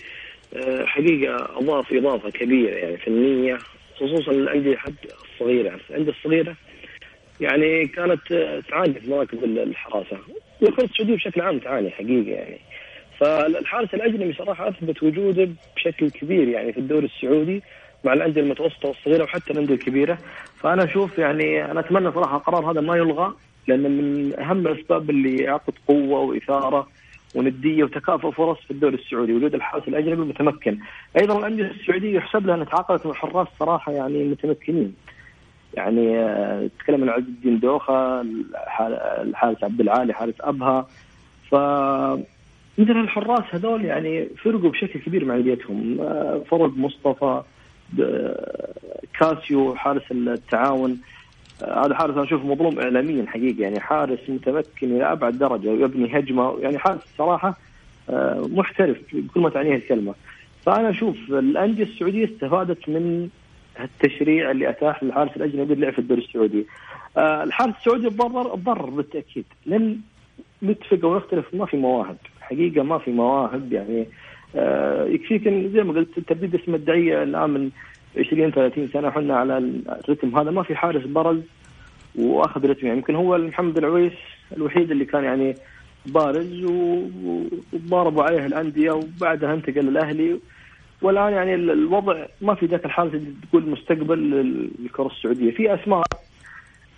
أه، 0.55 0.85
حقيقة 0.87 1.59
أضاف 1.59 1.92
إضافة 1.92 2.31
كبيرة 2.31 2.75
يعني 2.75 2.96
فنية 2.96 3.59
خصوصا 3.96 4.31
الانديه 4.31 4.77
حتى 4.77 5.09
الصغيره، 5.33 5.81
الأندية 5.90 6.12
الصغيرة 6.12 6.57
يعني 7.40 7.87
كانت 7.87 8.20
تعاني 8.68 8.94
في 8.94 9.11
مراكز 9.11 9.38
الحراسة 9.42 10.18
والكرة 10.61 10.85
السعودية 10.85 11.14
بشكل 11.14 11.40
عام 11.40 11.59
تعاني 11.59 11.90
حقيقة 11.90 12.31
يعني. 12.31 12.59
فالحارس 13.18 13.94
الأجنبي 13.94 14.33
صراحة 14.33 14.68
أثبت 14.68 15.02
وجوده 15.02 15.48
بشكل 15.76 16.11
كبير 16.11 16.48
يعني 16.48 16.72
في 16.72 16.81
الدوري 16.81 17.07
السعودي 17.07 17.62
مع 18.05 18.12
الأندية 18.12 18.40
المتوسطة 18.40 18.88
والصغيرة 18.88 19.24
وحتى 19.24 19.52
الأندية 19.52 19.74
الكبيرة. 19.74 20.18
فأنا 20.57 20.85
أشوف 20.85 21.18
يعني 21.18 21.70
أنا 21.70 21.81
أتمنى 21.81 22.12
صراحة 22.12 22.37
القرار 22.37 22.70
هذا 22.70 22.81
ما 22.81 22.96
يلغى 22.96 23.33
لأن 23.68 23.81
من 23.81 24.38
أهم 24.40 24.66
الأسباب 24.66 25.11
اللي 25.11 25.37
يعطي 25.37 25.72
قوة 25.88 26.20
وإثارة 26.20 26.88
وندية 27.35 27.85
وتكافؤ 27.85 28.31
فرص 28.31 28.59
في 28.59 28.70
الدوري 28.70 28.94
السعودي 28.94 29.33
وجود 29.33 29.55
الحارس 29.55 29.88
الأجنبي 29.88 30.22
المتمكن 30.22 30.79
أيضا 31.20 31.38
الأندية 31.38 31.64
السعودية 31.64 32.16
يحسب 32.16 32.46
لها 32.46 32.55
انها 32.55 32.64
تعاقدت 32.64 33.07
مع 33.07 33.12
حراس 33.12 33.48
صراحة 33.59 33.92
يعني 33.92 34.24
متمكنين. 34.24 34.94
يعني 35.74 36.18
آه، 36.18 36.70
تتكلم 36.79 37.02
عن 37.02 37.09
عز 37.09 37.22
الدين 37.22 37.59
دوخة 37.61 38.20
الحارس 39.20 39.64
عبد 39.64 39.81
العالي 39.81 40.12
حارس 40.14 40.35
أبها. 40.40 40.87
ف 41.50 41.55
مثل 42.79 42.91
الحراس 42.91 43.45
هذول 43.51 43.85
يعني 43.85 44.29
فرقوا 44.45 44.71
بشكل 44.71 44.99
كبير 44.99 45.25
مع 45.25 45.35
انديتهم 45.35 46.01
آه، 46.01 46.43
فرق 46.51 46.73
مصطفى 46.77 47.43
كاسيو 49.19 49.75
حارس 49.75 50.03
التعاون. 50.11 51.01
هذا 51.62 51.95
حارس 51.95 52.15
أنا 52.15 52.25
أشوفه 52.25 52.47
مظلوم 52.47 52.79
اعلاميا 52.79 53.27
حقيقه 53.27 53.62
يعني 53.62 53.81
حارس 53.81 54.19
متمكن 54.29 54.97
إلى 54.97 55.12
أبعد 55.12 55.39
درجة 55.39 55.69
ويبني 55.69 56.19
هجمة. 56.19 56.59
يعني 56.61 56.79
حارس 56.79 57.01
صراحة 57.19 57.59
آه، 58.11 58.49
محترف 58.53 58.97
بكل 59.12 59.41
ما 59.41 59.51
تعنيه 59.51 59.75
الكلمة. 59.75 60.15
فأنا 60.67 60.91
أشوف 60.91 61.17
الأندية 61.29 61.85
السعودية 61.85 62.25
استفادت 62.25 62.89
من 62.89 63.29
التشريع 63.81 64.51
اللي 64.51 64.69
أتاح 64.69 65.03
للحارس 65.03 65.37
الأجنبي 65.37 65.75
اللعب 65.75 65.93
في 65.93 65.99
الدوري 65.99 66.23
السعودي. 66.23 66.67
آه، 67.17 67.45
الحارس 67.45 67.75
السعودي 67.77 68.11
تضرر 68.11 68.57
تضرر 68.57 68.91
بالتأكيد. 68.91 69.45
لن 69.67 70.01
نتفق 70.62 70.99
أو 71.05 71.17
نختلف 71.17 71.55
ما 71.55 71.67
في 71.67 71.77
مواهب. 71.77 72.17
حقيقة 72.51 72.83
ما 72.83 72.99
في 72.99 73.11
مواهب 73.11 73.73
يعني 73.73 74.07
آه، 74.57 75.05
يكفيك 75.05 75.49
زي 75.49 75.83
ما 75.83 75.93
قلت 75.93 76.21
تبديد 76.21 76.55
اسم 76.55 76.75
الدعية 76.75 77.23
الآن 77.23 77.51
من 77.51 77.71
20 78.19 78.51
30 78.51 78.89
سنة 78.89 79.09
إحنا 79.09 79.37
على 79.37 79.59
الرتم 79.59 80.39
هذا. 80.39 80.51
ما 80.51 80.63
في 80.63 80.77
حارس 80.77 81.05
برز 81.05 81.41
وأخذ 82.15 82.71
رتم 82.71 82.87
يعني 82.87 82.99
يمكن 82.99 83.15
هو 83.15 83.39
محمد 83.39 83.79
العويس 83.79 84.13
الوحيد 84.57 84.91
اللي 84.91 85.05
كان 85.05 85.25
يعني 85.25 85.55
بارز 86.07 86.65
وضاربوا 86.65 88.23
عليه 88.23 88.47
الأندية 88.47 88.91
وبعدها 88.91 89.55
انتقل 89.55 89.81
للأهلي. 89.81 90.41
والآن 91.03 91.33
يعني 91.33 91.55
الوضع 91.55 92.27
ما 92.41 92.55
في 92.55 92.67
ذاك 92.67 92.85
الحارس 92.85 93.15
اللي 93.15 93.33
تقول 93.51 93.71
مستقبل 93.71 94.19
للكرة 94.19 95.07
السعودية. 95.07 95.51
في 95.51 95.75
أسماء 95.75 96.05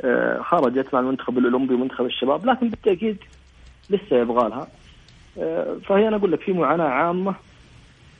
آه، 0.04 0.42
خرجت 0.42 0.94
مع 0.94 1.00
المنتخب 1.00 1.38
الأولمبي 1.38 1.74
ومنتخب 1.74 2.04
الشباب 2.04 2.46
لكن 2.46 2.68
بالتأكيد 2.68 3.16
لسه 3.90 4.16
يبغى 4.16 4.48
لها. 4.48 4.68
فهي 5.86 6.08
أنا 6.08 6.16
أقول 6.16 6.32
لك 6.32 6.40
في 6.40 6.52
معاناة 6.52 6.88
عامة 6.88 7.34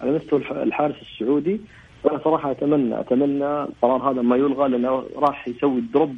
على 0.00 0.10
مستوى 0.12 0.40
الحارس 0.62 0.94
السعودي 1.02 1.60
وأنا 2.04 2.20
صراحة 2.24 2.50
اتمنى 2.50 3.00
أتمنى 3.00 3.62
القرار 3.62 4.10
هذا 4.10 4.22
ما 4.22 4.36
يلغى 4.36 4.68
لأنه 4.68 5.04
راح 5.16 5.48
يسوي 5.48 5.80
دروب 5.80 6.14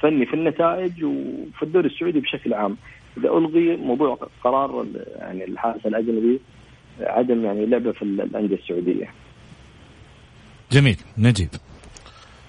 فني 0.00 0.26
في 0.26 0.34
النتائج 0.34 1.04
وفي 1.04 1.62
الدوري 1.62 1.86
السعودي 1.86 2.20
بشكل 2.20 2.54
عام 2.54 2.76
إذا 3.16 3.28
ألغي 3.28 3.76
موضوع 3.76 4.28
قرار 4.44 4.86
يعني 5.16 5.44
الحارس 5.44 5.86
الأجنبي 5.86 6.40
عدم 7.00 7.44
يعني 7.44 7.66
لعبه 7.66 7.92
في 7.92 8.02
الأندية 8.02 8.56
السعودية. 8.56 9.10
جميل 10.72 10.96
نجيب. 11.18 11.48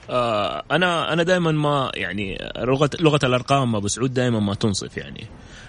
آه 0.09 0.63
أنا 0.71 1.13
أنا 1.13 1.23
دائما 1.23 1.51
ما 1.51 1.91
يعني 1.95 2.37
لغه 2.57 2.89
لغة 3.01 3.19
الأرقام 3.23 3.75
أبو 3.75 3.87
سعود 3.87 4.13
دائما 4.13 4.39
ما 4.39 4.53
تنصف 4.53 4.97
يعني 4.97 5.21
آه 5.21 5.27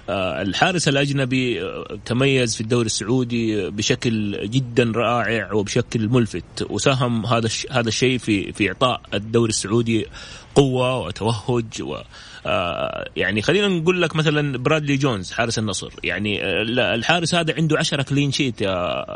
الحارس 0.08 0.88
الأجنبي 0.88 1.62
آه، 1.62 1.98
تميز 2.04 2.54
في 2.54 2.60
الدوري 2.60 2.86
السعودي 2.86 3.70
بشكل 3.70 4.48
جدا 4.50 4.92
رائع 4.96 5.52
وبشكل 5.52 6.08
ملفت 6.08 6.66
وساهم 6.70 7.26
هذا 7.26 7.48
هذا 7.70 7.88
الشيء 7.88 8.18
في 8.18 8.52
في 8.52 8.68
إعطاء 8.68 9.00
الدوري 9.14 9.50
السعودي 9.50 10.06
قوة 10.54 10.98
وتوهج 10.98 11.82
و 11.82 11.96
آه، 12.46 13.10
يعني 13.16 13.42
خلينا 13.42 13.68
نقول 13.68 14.02
لك 14.02 14.16
مثلا 14.16 14.58
برادلي 14.58 14.96
جونز 14.96 15.32
حارس 15.32 15.58
النصر. 15.58 15.92
يعني 16.04 16.44
آه، 16.44 16.62
الحارس 16.94 17.34
هذا 17.34 17.54
عنده 17.54 17.78
10 17.78 18.02
clean 18.02 18.32
sheet 18.32 18.62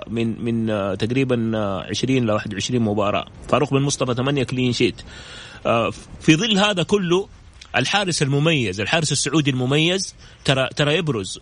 من 0.06 0.44
من 0.44 0.70
آه، 0.70 0.94
تقريبا 0.94 1.56
20 1.90 2.26
ل 2.26 2.30
21 2.30 2.82
مباراة. 2.82 3.26
فاروق 3.48 3.70
بن 3.70 3.82
مصطفى 3.82 4.14
8 4.14 4.42
clean 4.42 4.72
sheet 4.72 5.02
في 6.20 6.36
ظل 6.36 6.58
هذا 6.58 6.82
كله 6.82 7.28
الحارس 7.76 8.22
المميز 8.22 8.80
الحارس 8.80 9.12
السعودي 9.12 9.50
المميز 9.50 10.14
ترى 10.44 10.68
ترى 10.76 10.96
يبرز 10.96 11.40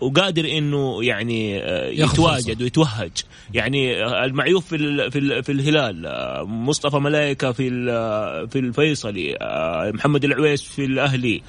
وقادر 0.00 0.44
إنه 0.58 1.04
يعني 1.04 1.56
يتواجد 2.00 2.62
ويتوهج. 2.62 3.10
يعني 3.54 4.04
المعيوف 4.24 4.66
في 4.66 5.10
في, 5.10 5.42
في 5.42 5.52
الهلال 5.52 6.06
مصطفى 6.48 6.96
ملائكه 6.96 7.52
في 7.52 7.68
في 8.50 8.58
الفيصلي 8.58 9.38
محمد 9.94 10.24
العويس 10.24 10.62
في 10.62 10.84
الأهلي 10.84 11.42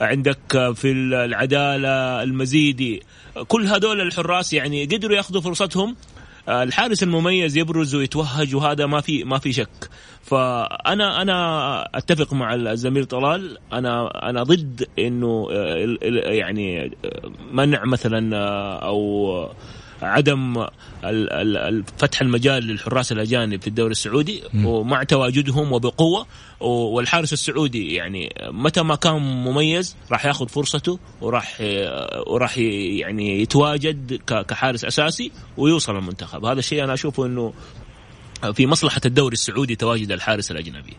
عندك 0.00 0.72
في 0.74 0.90
العدالة 0.90 2.22
المزيدي 2.22 3.02
كل 3.48 3.66
هذول 3.66 4.00
الحراس 4.00 4.52
يعني 4.52 4.84
قدروا 4.84 5.16
ياخذوا 5.16 5.40
فرصتهم. 5.40 5.96
الحارس 6.48 7.02
المميز 7.02 7.56
يبرز 7.58 7.94
ويتوهج 7.94 8.54
وهذا 8.54 8.86
ما 8.86 9.00
في 9.00 9.24
ما 9.24 9.38
في 9.38 9.52
شك. 9.52 9.90
فانا 10.22 11.22
أنا 11.22 11.80
أتفق 11.94 12.34
مع 12.34 12.54
الزميل 12.54 13.04
طلال. 13.04 13.58
أنا 13.72 14.06
أنا 14.30 14.42
ضد 14.42 14.88
إنه 14.98 15.48
يعني 16.12 16.96
منع 17.52 17.84
مثلا 17.84 18.36
أو 18.76 19.48
عدم 20.02 20.66
فتح 21.98 22.20
المجال 22.20 22.62
للحراس 22.62 23.12
الأجانب 23.12 23.60
في 23.60 23.66
الدوري 23.66 23.92
السعودي 23.92 24.42
ومع 24.64 25.02
تواجدهم 25.02 25.72
وبقوة 25.72 26.26
والحارس 26.60 27.32
السعودي 27.32 27.94
يعني 27.94 28.34
متى 28.42 28.82
ما 28.82 28.94
كان 28.94 29.14
مميز 29.14 29.96
راح 30.10 30.26
ياخذ 30.26 30.48
فرصته 30.48 30.98
وراح 31.20 31.56
وراح 32.26 32.58
يعني 32.58 33.42
يتواجد 33.42 34.20
كحارس 34.26 34.84
أساسي 34.84 35.32
ويوصل 35.56 35.96
المنتخب. 35.96 36.44
هذا 36.44 36.58
الشيء 36.58 36.84
أنا 36.84 36.94
أشوفه 36.94 37.26
إنه 37.26 37.52
في 38.54 38.66
مصلحة 38.66 39.00
الدوري 39.06 39.32
السعودي 39.32 39.76
تواجد 39.76 40.12
الحارس 40.12 40.50
الأجنبي. 40.50 40.96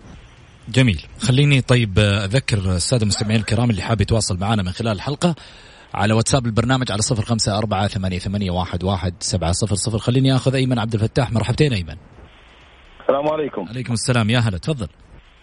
جميل. 0.69 1.01
خليني 1.19 1.61
طيب 1.61 1.99
أذكر 1.99 2.75
السادة 2.75 3.03
المستمعين 3.03 3.39
الكرام 3.39 3.69
اللي 3.69 3.81
حاب 3.81 4.01
يتواصل 4.01 4.37
معنا 4.37 4.63
من 4.63 4.71
خلال 4.71 4.91
الحلقة. 4.91 5.35
على 5.93 6.13
واتساب 6.13 6.45
البرنامج 6.45 6.91
على 6.91 7.01
صفر 7.01 7.23
خمسة 7.23 7.57
أربعة 7.57 7.87
ثمانية, 7.87 8.17
ثمانية 8.17 8.51
واحد, 8.51 8.83
واحد 8.83 9.13
سبعة 9.19 9.51
صفر 9.51 9.75
صفر. 9.75 9.97
خليني 9.97 10.35
أخذ 10.35 10.55
أيمن 10.55 10.79
عبد 10.79 10.93
الفتاح. 10.93 11.31
مرحبتين 11.31 11.73
أيمن. 11.73 11.95
السلام 13.01 13.27
عليكم. 13.27 13.65
عليكم 13.69 13.93
السلام. 13.93 14.29
يا 14.29 14.39
هلا 14.39 14.57
تفضل. 14.57 14.87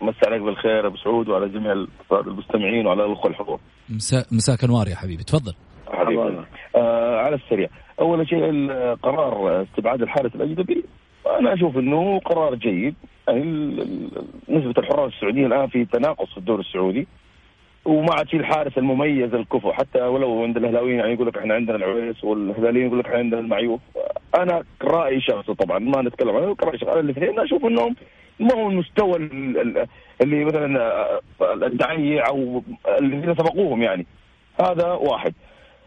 مساء 0.02 0.30
عليك 0.30 0.42
بالخير 0.42 0.87
أبو 0.87 0.96
سعود 0.96 1.28
وعلى 1.28 1.48
جميع 1.48 1.72
المستمعين 2.12 2.87
وعلى 2.87 3.04
الأخوة 3.04 3.30
الحضور. 3.30 3.61
مساء 3.88 4.26
مساك 4.32 4.64
انوار 4.64 4.88
يا 4.88 4.96
حبيبي. 4.96 5.24
تفضل. 5.24 5.54
حبيبي. 5.88 6.46
آه 6.76 7.16
على 7.16 7.37
السريع. 7.37 7.68
أول 8.00 8.28
شيء 8.28 8.72
قرار 9.02 9.62
استبعاد 9.62 10.02
الحارس 10.02 10.35
الأجنبي. 10.35 10.85
أنا 11.40 11.54
أشوف 11.54 11.76
إنه 11.76 12.18
قرار 12.18 12.54
جيد. 12.54 12.94
يعني 13.28 13.44
نسبة 14.48 14.74
الحراس 14.78 15.12
السعوديين 15.12 15.46
الآن 15.46 15.68
في 15.68 15.85
تناقص 15.85 16.30
في 16.30 16.38
الدوري 16.38 16.61
السعودي. 16.61 17.09
وما 17.87 18.14
عاد 18.14 18.29
في 18.29 18.37
الحارس 18.37 18.79
المميز 18.79 19.35
الكفو. 19.35 19.72
حتى 19.72 20.01
ولو 20.03 20.42
عند 20.42 20.57
الأهلاويين 20.57 20.99
يعني 20.99 21.12
يقول 21.12 21.27
لك 21.27 21.38
إحنا 21.38 21.55
عندنا 21.55 21.77
العويس 21.77 22.25
والهلاليين 22.25 22.87
يقول 22.87 22.99
لك 22.99 23.07
إحنا 23.07 23.18
عندنا 23.18 23.40
المعيوف 23.40 23.81
أنا 24.38 24.62
رايي 24.83 25.20
شخصي 25.20 25.55
طبعا 25.55 25.79
ما 25.79 26.03
نتكلم 26.03 26.37
عنه 26.37 26.55
كراي 26.55 26.79
شخصي. 26.79 27.01
الاثنين 27.01 27.40
أشوف 27.40 27.64
إنهم 27.64 27.96
ما 28.40 28.55
هو 28.55 28.70
المستوى 28.70 29.16
اللي 30.22 30.44
مثلا 30.44 31.07
الدعية 31.40 32.20
أو 32.20 32.62
الذين 33.01 33.35
سبقوهم 33.35 33.83
يعني. 33.83 34.07
هذا 34.61 34.92
واحد. 34.92 35.35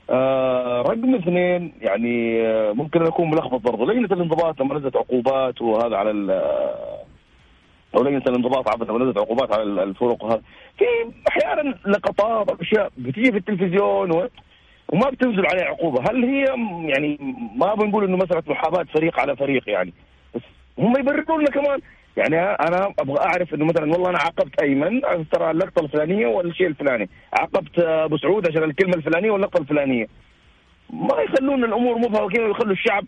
آه 0.09 0.81
رقم 0.81 1.15
اثنين 1.15 1.73
يعني 1.81 2.41
ممكن 2.73 3.01
أكون 3.01 3.29
ملخبط 3.29 3.61
برضه 3.61 3.85
لجنة 3.85 4.05
الانضباط 4.05 4.61
لما 4.61 4.75
نزلت 4.75 4.95
عقوبات 4.95 5.61
وهذا 5.61 5.95
على 5.95 6.11
أو 7.95 8.03
لجنه 8.03 8.23
الانضباط 8.27 8.69
عفوا 8.69 8.85
لما 8.85 8.99
نزلت 8.99 9.17
عقوبات 9.17 9.53
على 9.53 9.63
الفرق 9.63 10.23
وهذا. 10.23 10.41
في 10.77 10.85
أحيانا 11.29 11.75
لقطات 11.87 12.61
أشياء 12.61 12.91
بتيجي 12.97 13.31
في 13.31 13.37
التلفزيون 13.37 14.11
و... 14.11 14.29
وما 14.89 15.09
بتنزل 15.09 15.45
عليه 15.45 15.63
عقوبة، 15.63 16.11
هل 16.11 16.25
هي 16.25 16.45
يعني 16.89 17.17
ما 17.55 17.73
بنقول 17.73 18.03
إنه 18.03 18.17
مساله 18.17 18.43
محاباة 18.47 18.83
فريق 18.83 19.19
على 19.19 19.35
فريق 19.35 19.69
يعني. 19.69 19.93
بس 20.35 20.41
هم 20.79 20.93
يبررون 20.99 21.39
لنا 21.39 21.49
كمان. 21.49 21.79
يعني 22.17 22.39
أنا 22.39 22.93
أبغى 22.99 23.19
أعرف 23.19 23.53
إنه 23.53 23.65
مثلا 23.65 23.91
والله 23.91 24.09
أنا 24.09 24.17
عاقبت 24.17 24.61
أيمن 24.61 25.01
ترى 25.31 25.51
اللقطة 25.51 25.79
الفلانية 25.79 26.27
والشيء 26.27 26.67
الفلاني، 26.67 27.09
عاقبت 27.33 27.79
أبو 27.79 28.17
سعود 28.17 28.47
عشان 28.49 28.63
الكلمة 28.63 28.95
الفلانية 28.95 29.31
واللقطة 29.31 29.57
الفلانية. 29.61 30.07
ما 30.89 31.21
يخلون 31.21 31.63
الأمور 31.63 31.97
مبهمه 31.97 32.29
كذا 32.29 32.45
ويخلوا 32.45 32.73
الشعب 32.73 33.05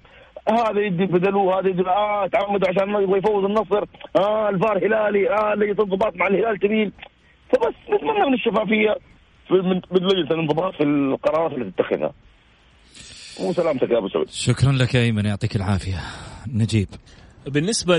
هذا 0.49 0.79
يدي 0.79 1.05
بدلوه 1.05 1.59
هذا 1.59 1.69
يدي 1.69 1.81
آه 1.81 2.27
تعمدوا 2.27 2.69
عشان 2.69 2.89
ما 2.89 2.99
يبغى 2.99 3.17
يفوز 3.19 3.43
النصر. 3.45 3.83
آه 4.15 4.49
الفار 4.49 4.77
هلالي 4.77 5.29
آه 5.29 5.55
لجنه 5.55 5.71
الانضباط 5.71 6.15
مع 6.15 6.27
الهلال 6.27 6.59
تميل 6.59 6.91
فبس 7.53 7.75
نتمنى 7.89 8.25
من 8.25 8.33
الشفافية 8.33 8.95
من 9.51 9.81
لجنة 9.91 10.31
الانضباط 10.31 10.73
في 10.73 10.83
القرارات 10.83 11.51
اللي 11.51 11.71
تتخذها. 11.71 12.13
وسلامتك 13.39 13.89
يا 13.91 13.97
أبو 13.97 14.07
سعود. 14.09 14.29
شكرا 14.29 14.71
لك 14.71 14.95
يا 14.95 15.01
إيمن 15.01 15.25
يعطيك 15.25 15.55
العافية. 15.55 15.99
نجيب. 16.53 16.87
بالنسبة 17.47 17.97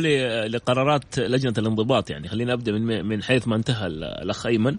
لقرارات 0.48 1.18
لجنة 1.18 1.54
الانضباط 1.58 2.10
يعني 2.10 2.28
خلينا 2.28 2.52
أبدأ 2.52 2.72
من 2.72 3.04
من 3.04 3.22
حيث 3.22 3.48
ما 3.48 3.56
انتهى 3.56 3.86
الأخ 3.86 4.46
أيمن. 4.46 4.76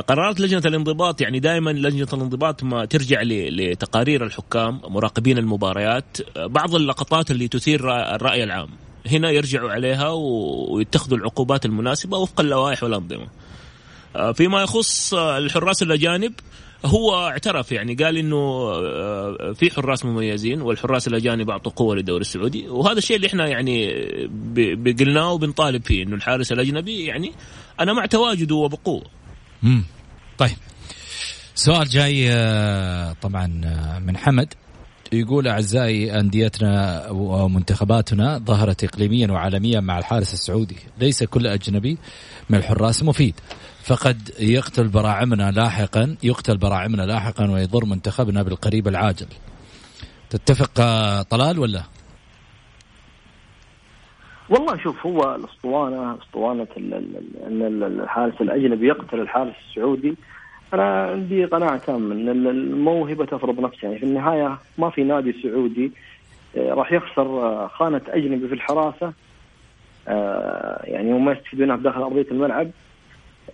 قرارات 0.00 0.40
لجنة 0.40 0.62
الانضباط 0.66 1.20
يعني 1.20 1.40
دائما 1.40 1.70
لجنة 1.70 2.08
الانضباط 2.12 2.62
ما 2.62 2.84
ترجع 2.84 3.22
لتقارير 3.22 4.24
الحكام 4.24 4.80
مراقبين 4.84 5.38
المباريات. 5.38 6.16
بعض 6.36 6.74
اللقطات 6.74 7.30
اللي 7.30 7.48
تثير 7.48 7.80
الرأي 8.14 8.44
العام 8.44 8.68
هنا 9.06 9.30
يرجعوا 9.30 9.70
عليها 9.70 10.08
ويتخذوا 10.70 11.18
العقوبات 11.18 11.64
المناسبة 11.66 12.18
وفق 12.18 12.40
اللوائح 12.40 12.82
والأنظمة. 12.82 13.26
آه، 14.16 14.32
فيما 14.32 14.62
يخص 14.62 15.14
الحراس 15.14 15.82
الأجانب 15.82 16.32
هو 16.84 17.26
اعترف 17.28 17.72
يعني 17.72 17.94
قال 17.94 18.16
إنه 18.16 18.36
آه، 18.36 19.52
في 19.52 19.70
حراس 19.70 20.04
مميزين 20.04 20.62
والحراس 20.62 21.08
الأجانب 21.08 21.50
أعطوا 21.50 21.72
قوة 21.72 21.96
للدوري 21.96 22.20
السعودي. 22.20 22.68
وهذا 22.68 22.98
الشيء 22.98 23.16
اللي 23.16 23.26
إحنا 23.26 23.46
يعني 23.46 23.88
قلناه 25.00 25.32
وبنطالب 25.32 25.84
فيه 25.84 26.02
إنه 26.02 26.16
الحارس 26.16 26.52
الأجنبي 26.52 27.04
يعني 27.04 27.32
أنا 27.80 27.92
مع 27.92 28.06
تواجده 28.06 28.54
وبقوة. 28.54 29.02
امم 29.64 29.84
طيب. 30.38 30.56
سؤال 31.54 31.88
جاي 31.88 32.32
آه، 32.32 33.16
طبعا 33.22 33.46
من 33.98 34.16
حمد. 34.16 34.54
يقول 35.12 35.48
أعزائي 35.48 36.20
أنديتنا 36.20 37.06
ومنتخباتنا 37.10 38.38
ظهرت 38.38 38.84
اقليميا 38.84 39.32
وعالميا 39.32 39.80
مع 39.80 39.98
الحارس 39.98 40.34
السعودي، 40.34 40.76
ليس 40.98 41.24
كل 41.24 41.46
أجنبي 41.46 41.98
من 42.50 42.58
الحراس 42.58 43.02
مفيد، 43.02 43.34
فقد 43.82 44.30
يقتل 44.38 44.88
براعمنا 44.88 45.50
لاحقا 45.50 46.16
يقتل 46.22 46.56
براعمنا 46.56 47.02
لاحقا 47.02 47.50
ويضر 47.50 47.84
منتخبنا 47.84 48.42
بالقريب 48.42 48.88
العاجل. 48.88 49.26
تتفق 50.30 50.74
طلال 51.22 51.58
ولا؟ 51.58 51.84
والله 54.48 54.76
شوف 54.76 55.06
هو 55.06 55.34
الأسطوانة 55.34 56.18
أسطوانة 56.22 56.66
ان 56.76 57.82
الحارس 57.82 58.40
الأجنبي 58.40 58.86
يقتل 58.86 59.20
الحارس 59.20 59.54
السعودي. 59.68 60.14
أنا 60.74 61.06
عندي 61.06 61.44
قناعة 61.44 61.76
تامة 61.76 62.14
إن 62.14 62.28
الموهبة 62.28 63.24
تفرض 63.24 63.60
نفسها. 63.60 63.88
يعني 63.88 63.98
في 63.98 64.06
النهاية 64.06 64.58
ما 64.78 64.90
في 64.90 65.04
نادي 65.04 65.34
سعودي 65.42 65.92
آه، 66.56 66.74
راح 66.74 66.92
يخسر 66.92 67.26
آه، 67.26 67.66
خانة 67.66 68.00
أجنبي 68.08 68.48
في 68.48 68.54
الحراسة. 68.54 69.12
آه، 70.08 70.82
يعني 70.84 71.12
وما 71.12 71.32
يستفيد 71.32 71.60
منها 71.60 71.76
بداخل 71.76 72.02
أرضية 72.02 72.26
الملعب. 72.30 72.70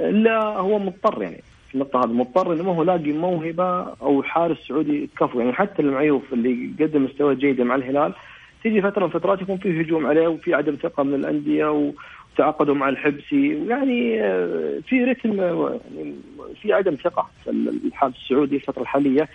الا 0.01 0.45
هو 0.45 0.79
مضطر 0.79 1.23
يعني. 1.23 1.43
في 1.69 1.75
النقطة 1.75 2.05
هذه 2.05 2.13
مضطر 2.13 2.53
إنه 2.53 2.63
ما 2.63 2.75
هو 2.75 2.83
لاقي 2.83 3.13
موهبة 3.13 3.87
أو 4.03 4.23
حارس 4.23 4.57
سعودي 4.69 5.11
كفو 5.21 5.41
يعني 5.41 5.53
حتى 5.53 5.83
المعيوف 5.83 6.23
اللي 6.33 6.71
قدم 6.81 7.05
مستوى 7.05 7.35
جيده 7.35 7.65
مع 7.65 7.75
الهلال 7.75 8.15
تيجي 8.63 8.83
فترة 8.83 9.07
من 9.07 9.11
فترات 9.11 9.43
يكون 9.43 9.57
في 9.57 9.81
هجوم 9.81 10.07
عليه 10.07 10.29
وفي 10.29 10.55
عدم 10.55 10.77
ثقة 10.83 11.03
من 11.03 11.15
الأندية 11.15 11.93
تعاقدوا 12.37 12.75
مع 12.75 12.89
الحبسي. 12.89 13.67
يعني 13.69 14.23
آه، 14.23 14.81
في 14.89 15.05
رتم 15.05 15.41
آه، 15.41 15.81
يعني 15.97 16.15
في 16.63 16.73
عدم 16.73 16.95
ثقة 16.95 17.29
في 17.45 17.51
الحارس 17.85 18.15
السعودي 18.17 18.57
الفترة 18.57 18.83
الحالية. 18.83 19.29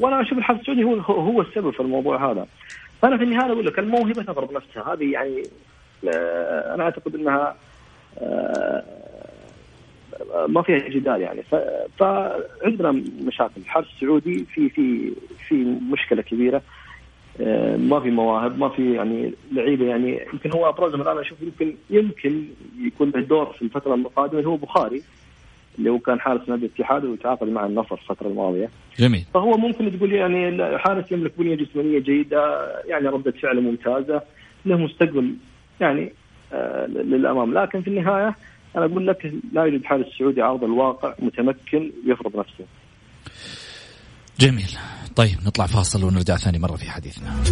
وأنا 0.00 0.20
أشوف 0.20 0.38
الحارس 0.38 0.60
السعودي 0.60 0.84
هو 0.84 0.94
هو 1.00 1.40
السبب 1.40 1.70
في 1.70 1.80
الموضوع 1.80 2.32
هذا. 2.32 2.46
فانا 3.02 3.16
في 3.16 3.24
النهاية 3.24 3.52
أقول 3.52 3.66
لك 3.66 3.78
الموهبة 3.78 4.22
تضرب 4.22 4.52
نفسها. 4.52 4.94
هذه 4.94 5.12
يعني 5.12 5.42
آه، 6.08 6.74
أنا 6.74 6.82
أعتقد 6.84 7.14
أنها 7.14 7.56
ما 10.48 10.62
فيها 10.62 10.78
جدال 10.78 11.20
يعني. 11.20 11.42
فعندنا 11.98 13.02
مشاكل. 13.20 13.52
الحارس 13.56 13.86
السعودي 13.94 14.44
في 14.44 14.68
في 14.68 15.12
في 15.48 15.54
مشكلة 15.92 16.22
كبيرة. 16.22 16.62
ما 17.76 18.00
في 18.00 18.10
مواهب 18.10 18.58
ما 18.58 18.68
في 18.68 18.94
يعني 18.94 19.34
لعيبة 19.52 19.86
يعني 19.86 20.20
يمكن 20.32 20.52
هو 20.52 20.68
ابرزهم 20.68 21.00
الان 21.00 21.18
أشوف 21.18 21.38
يمكن 21.42 21.74
يمكن 21.90 22.44
يكون 22.80 23.10
له 23.10 23.20
دور 23.20 23.46
في 23.52 23.62
الفترة 23.62 23.94
القادمه 23.94 24.38
اللي 24.38 24.48
هو 24.50 24.56
بخاري 24.56 25.02
اللي 25.78 25.90
هو 25.90 25.98
كان 25.98 26.20
حارس 26.20 26.48
نادي 26.48 26.66
الاتحاد 26.66 27.04
وتعاقد 27.04 27.48
مع 27.48 27.66
النصر 27.66 27.94
الفترة 27.94 28.28
الماضية. 28.28 28.70
جميل. 28.98 29.24
فهو 29.34 29.56
ممكن 29.56 29.98
تقول 29.98 30.12
يعني 30.12 30.78
حارس 30.78 31.12
يملك 31.12 31.32
بنية 31.38 31.54
جسمانية 31.54 31.98
جيدة 31.98 32.72
يعني 32.84 33.08
ردة 33.08 33.30
فعل 33.30 33.60
ممتازة 33.60 34.22
له 34.66 34.76
مستقبل 34.76 35.34
يعني 35.80 36.12
آه 36.52 36.86
للأمام 36.86 37.54
لكن 37.54 37.82
في 37.82 37.88
النهاية 37.88 38.36
أنا 38.76 38.84
أقول 38.84 39.06
لك 39.06 39.32
لا 39.52 39.64
يوجد 39.64 39.84
حارس 39.84 40.06
سعودي 40.18 40.42
عرض 40.42 40.64
الواقع 40.64 41.14
متمكن 41.18 41.92
يفرض 42.06 42.36
نفسه. 42.36 42.64
جميل 44.38 44.70
طيب 45.16 45.38
نطلع 45.46 45.66
فاصل 45.66 46.04
ونرجع 46.04 46.36
ثاني 46.36 46.58
مرة 46.58 46.76
في 46.76 46.90
حديثنا. 46.90 47.42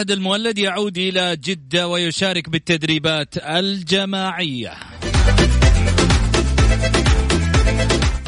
فهد 0.00 0.10
المولد 0.10 0.58
يعود 0.58 0.98
إلى 0.98 1.36
جدة 1.36 1.88
ويشارك 1.88 2.48
بالتدريبات 2.48 3.34
الجماعية. 3.36 4.72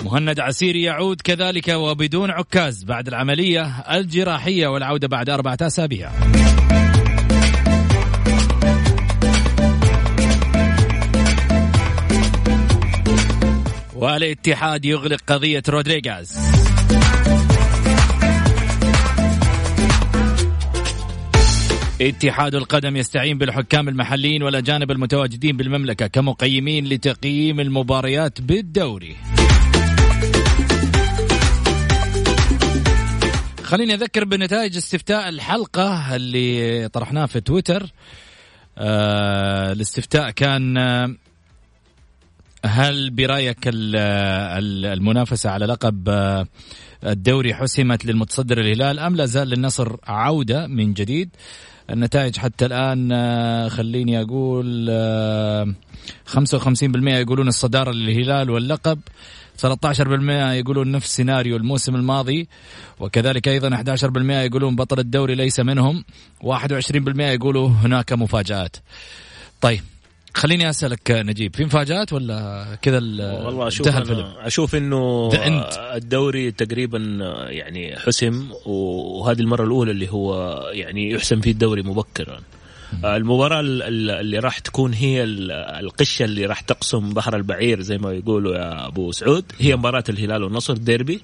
مهند 0.04 0.40
عسيري 0.40 0.82
يعود 0.82 1.20
كذلك 1.20 1.68
وبدون 1.68 2.30
عكاز 2.30 2.84
بعد 2.84 3.08
العملية 3.08 3.84
الجراحية 3.90 4.66
والعودة 4.66 5.08
بعد 5.08 5.30
أربعة 5.30 5.58
أسابيع. 5.60 6.10
والاتحاد 13.94 14.84
يغلق 14.84 15.20
قضية 15.26 15.62
رودريغاز. 15.68 16.38
اتحاد 22.08 22.54
القدم 22.54 22.96
يستعين 22.96 23.38
بالحكام 23.38 23.88
المحليين 23.88 24.42
والأجانب 24.42 24.90
المتواجدين 24.90 25.56
بالمملكة 25.56 26.06
كمقيمين 26.06 26.86
لتقييم 26.88 27.60
المباريات 27.60 28.40
بالدوري. 28.40 29.16
خليني 33.62 33.94
أذكر 33.94 34.24
بنتائج 34.24 34.76
استفتاء 34.76 35.28
الحلقة 35.28 36.16
اللي 36.16 36.88
طرحناه 36.88 37.26
في 37.26 37.40
تويتر. 37.40 37.86
آه 38.78 39.72
الاستفتاء 39.72 40.30
كان 40.30 40.78
آه 40.78 41.14
هل 42.64 43.10
برأيك 43.10 43.58
المنافسة 43.64 45.50
على 45.50 45.66
لقب 45.66 46.08
آه 46.08 46.46
الدوري 47.06 47.54
حسمت 47.54 48.04
للمتصدر 48.04 48.60
الهلال 48.60 48.98
أم 48.98 49.16
لا 49.16 49.26
زال 49.26 49.48
للنصر 49.48 49.96
عودة 50.04 50.66
من 50.66 50.94
جديد؟ 50.94 51.36
النتائج 51.92 52.38
حتى 52.38 52.66
الآن 52.66 53.12
آه، 53.12 53.68
خليني 53.68 54.20
أقول 54.20 54.90
55% 56.26 57.14
آه، 57.14 57.18
يقولون 57.18 57.48
الصدارة 57.48 57.92
للهلال 57.92 58.50
واللقب 58.50 59.00
13% 59.56 60.52
يقولون 60.52 60.92
نفس 60.92 61.16
سيناريو 61.16 61.56
الموسم 61.56 61.96
الماضي 61.96 62.48
وكذلك 63.00 63.48
أيضا 63.48 63.70
11% 63.70 64.42
يقولون 64.42 64.76
بطل 64.76 64.98
الدوري 64.98 65.34
ليس 65.34 65.60
منهم 65.60 66.04
21% 66.40 67.20
يقولوا 67.20 67.68
هناك 67.68 68.12
مفاجآت. 68.12 68.76
طيب 69.60 69.80
خليني 70.34 70.70
أسألك 70.70 71.10
نجيب 71.10 71.56
في 71.56 71.64
مفاجآت 71.64 72.12
ولا 72.12 72.66
كذا 72.82 72.96
والله 72.98 73.68
أشوف 73.68 73.86
أشوف 74.38 74.74
إنه 74.74 75.30
الدوري 75.96 76.50
تقريبا 76.50 76.98
يعني 77.48 77.96
حسم 77.98 78.48
وهذه 78.66 79.40
المرة 79.40 79.64
الأولى 79.64 79.90
اللي 79.90 80.08
هو 80.12 80.58
يعني 80.72 81.10
يحسم 81.10 81.40
فيه 81.40 81.50
الدوري 81.50 81.82
مبكرا. 81.82 82.40
المباراة 83.04 83.60
اللي 83.60 84.38
راح 84.38 84.58
تكون 84.58 84.92
هي 84.92 85.24
القشة 85.24 86.24
اللي 86.24 86.46
راح 86.46 86.60
تقسم 86.60 87.14
بحر 87.14 87.36
البعير 87.36 87.80
زي 87.80 87.98
ما 87.98 88.12
يقولوا 88.12 88.54
يا 88.54 88.86
أبو 88.86 89.12
سعود. 89.12 89.44
هي 89.58 89.76
مباراة 89.76 90.04
الهلال 90.08 90.42
والنصر 90.42 90.74
ديربي. 90.74 91.20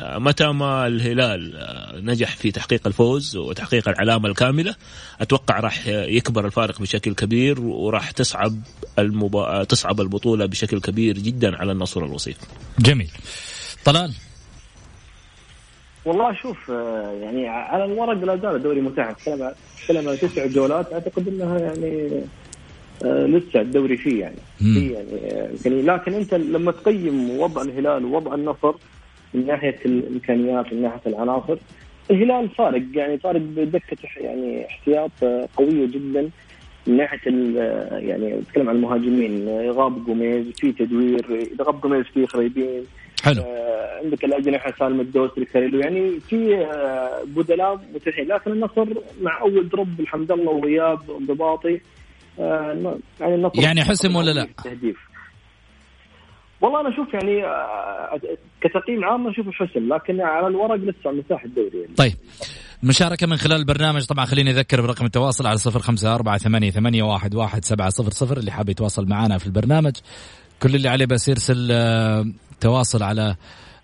آه، 0.00 0.18
متى 0.18 0.46
ما 0.46 0.86
الهلال 0.86 1.56
آه، 1.56 2.00
نجح 2.00 2.36
في 2.36 2.50
تحقيق 2.50 2.86
الفوز 2.86 3.36
وتحقيق 3.36 3.88
العلامة 3.88 4.28
الكاملة 4.28 4.74
أتوقع 5.20 5.60
راح 5.60 5.86
يكبر 5.86 6.46
الفارق 6.46 6.80
بشكل 6.80 7.14
كبير 7.14 7.60
وراح 7.60 8.10
تصعب 8.10 8.60
المبا... 8.98 9.64
تصعب 9.64 10.00
البطولة 10.00 10.46
بشكل 10.46 10.80
كبير 10.80 11.18
جدا 11.18 11.56
على 11.56 11.72
النصر 11.72 12.04
الوصيف 12.04 12.36
جميل. 12.78 13.10
طلال؟ 13.84 14.12
والله 16.06 16.32
شوف 16.32 16.70
آه، 16.70 17.12
يعني 17.22 17.48
على 17.48 17.84
الورق 17.84 18.24
لا 18.24 18.36
زال 18.36 18.56
الدوري 18.56 18.80
متاح. 18.80 19.12
تتكلم 19.12 20.14
تسع 20.14 20.46
جولات. 20.46 20.92
أعتقد 20.92 21.28
إنها 21.28 21.58
يعني 21.58 22.22
آه، 23.04 23.26
لسه 23.26 23.60
الدوري 23.60 23.96
فيه 23.96 24.20
يعني. 24.20 24.36
فيه 24.58 24.94
يعني 24.94 25.32
آه، 25.32 25.50
يعني 25.64 25.82
لكن 25.82 26.14
أنت 26.14 26.34
لما 26.34 26.72
تقيم 26.72 27.30
وضع 27.40 27.62
الهلال 27.62 28.04
ووضع 28.04 28.34
النصر 28.34 28.74
من 29.34 29.46
ناحية 29.46 29.78
الإمكانيات 29.86 30.72
من 30.72 30.82
ناحية 30.82 31.00
العناصر 31.06 31.56
الهلال 32.10 32.48
فارق. 32.48 32.82
يعني 32.94 33.18
فارق 33.18 33.40
بدكة 33.40 33.96
يعني 34.16 34.66
احتياط 34.66 35.24
قوية 35.56 35.86
جدا. 35.86 36.30
من 36.86 36.96
ناحية 36.96 37.30
يعني 38.08 38.36
نتكلم 38.36 38.68
عن 38.68 38.76
المهاجمين 38.76 39.48
غاب 39.70 40.04
جوميز 40.04 40.46
في 40.46 40.72
تدوير 40.72 41.26
اذا 41.54 41.64
غاب 41.64 41.80
جوميز 41.80 42.04
في 42.04 42.26
خريبين 42.26 42.82
حلو 43.24 43.42
آه 43.42 44.00
عندك 44.04 44.24
الأجنحة 44.24 44.72
سالم 44.78 45.00
الدوسري 45.00 45.44
كاريلو 45.44 45.80
يعني 45.80 46.20
في 46.20 46.56
آه 46.56 47.22
بدلاء 47.26 47.80
متاحين 47.94 48.28
لكن 48.28 48.52
النصر 48.52 48.86
مع 49.22 49.40
أول 49.40 49.68
drop 49.68 50.00
لحمد 50.00 50.32
الله 50.32 50.50
وغياب 50.50 51.10
انضباطي 51.10 51.80
آه 52.40 52.98
يعني 53.20 53.34
النصر 53.34 53.62
يعني 53.62 53.84
حسم 53.84 54.16
ولا 54.16 54.30
لا؟ 54.30 54.48
تهديف 54.64 54.96
والله 56.60 56.80
أنا 56.80 56.88
أشوف 56.88 57.14
يعني 57.14 57.44
آه 57.44 58.20
كتقييم 58.60 59.04
عام 59.04 59.28
أشوف 59.28 59.46
حسم 59.48 59.94
لكن 59.94 60.20
على 60.20 60.46
الورق 60.46 60.74
لسه 60.74 61.10
مساحة 61.12 61.44
الدوري 61.44 61.80
يعني. 61.80 61.94
طيب 61.94 62.14
المشاركة 62.82 63.26
من 63.26 63.36
خلال 63.36 63.56
البرنامج 63.56 64.04
طبعا 64.04 64.24
خليني 64.24 64.50
أذكر 64.50 64.80
برقم 64.80 65.04
التواصل 65.04 65.46
على 65.46 65.58
صفر 65.58 65.80
خمسة 65.80 66.14
أربعة 66.14 66.38
ثمانية, 66.38 66.70
ثمانية 66.70 67.02
واحد, 67.02 67.34
واحد 67.34 67.64
سبعة 67.64 67.88
صفر 67.88 68.10
صفر 68.10 68.36
اللي 68.36 68.50
حاب 68.50 68.68
يتواصل 68.68 69.08
معنا 69.08 69.38
في 69.38 69.46
البرنامج 69.46 69.92
كل 70.62 70.74
اللي 70.74 70.88
عليه 70.88 71.06
بس 71.06 71.28
يرسل 71.28 71.68
آه، 71.72 72.24
تواصل 72.60 73.02
على 73.02 73.36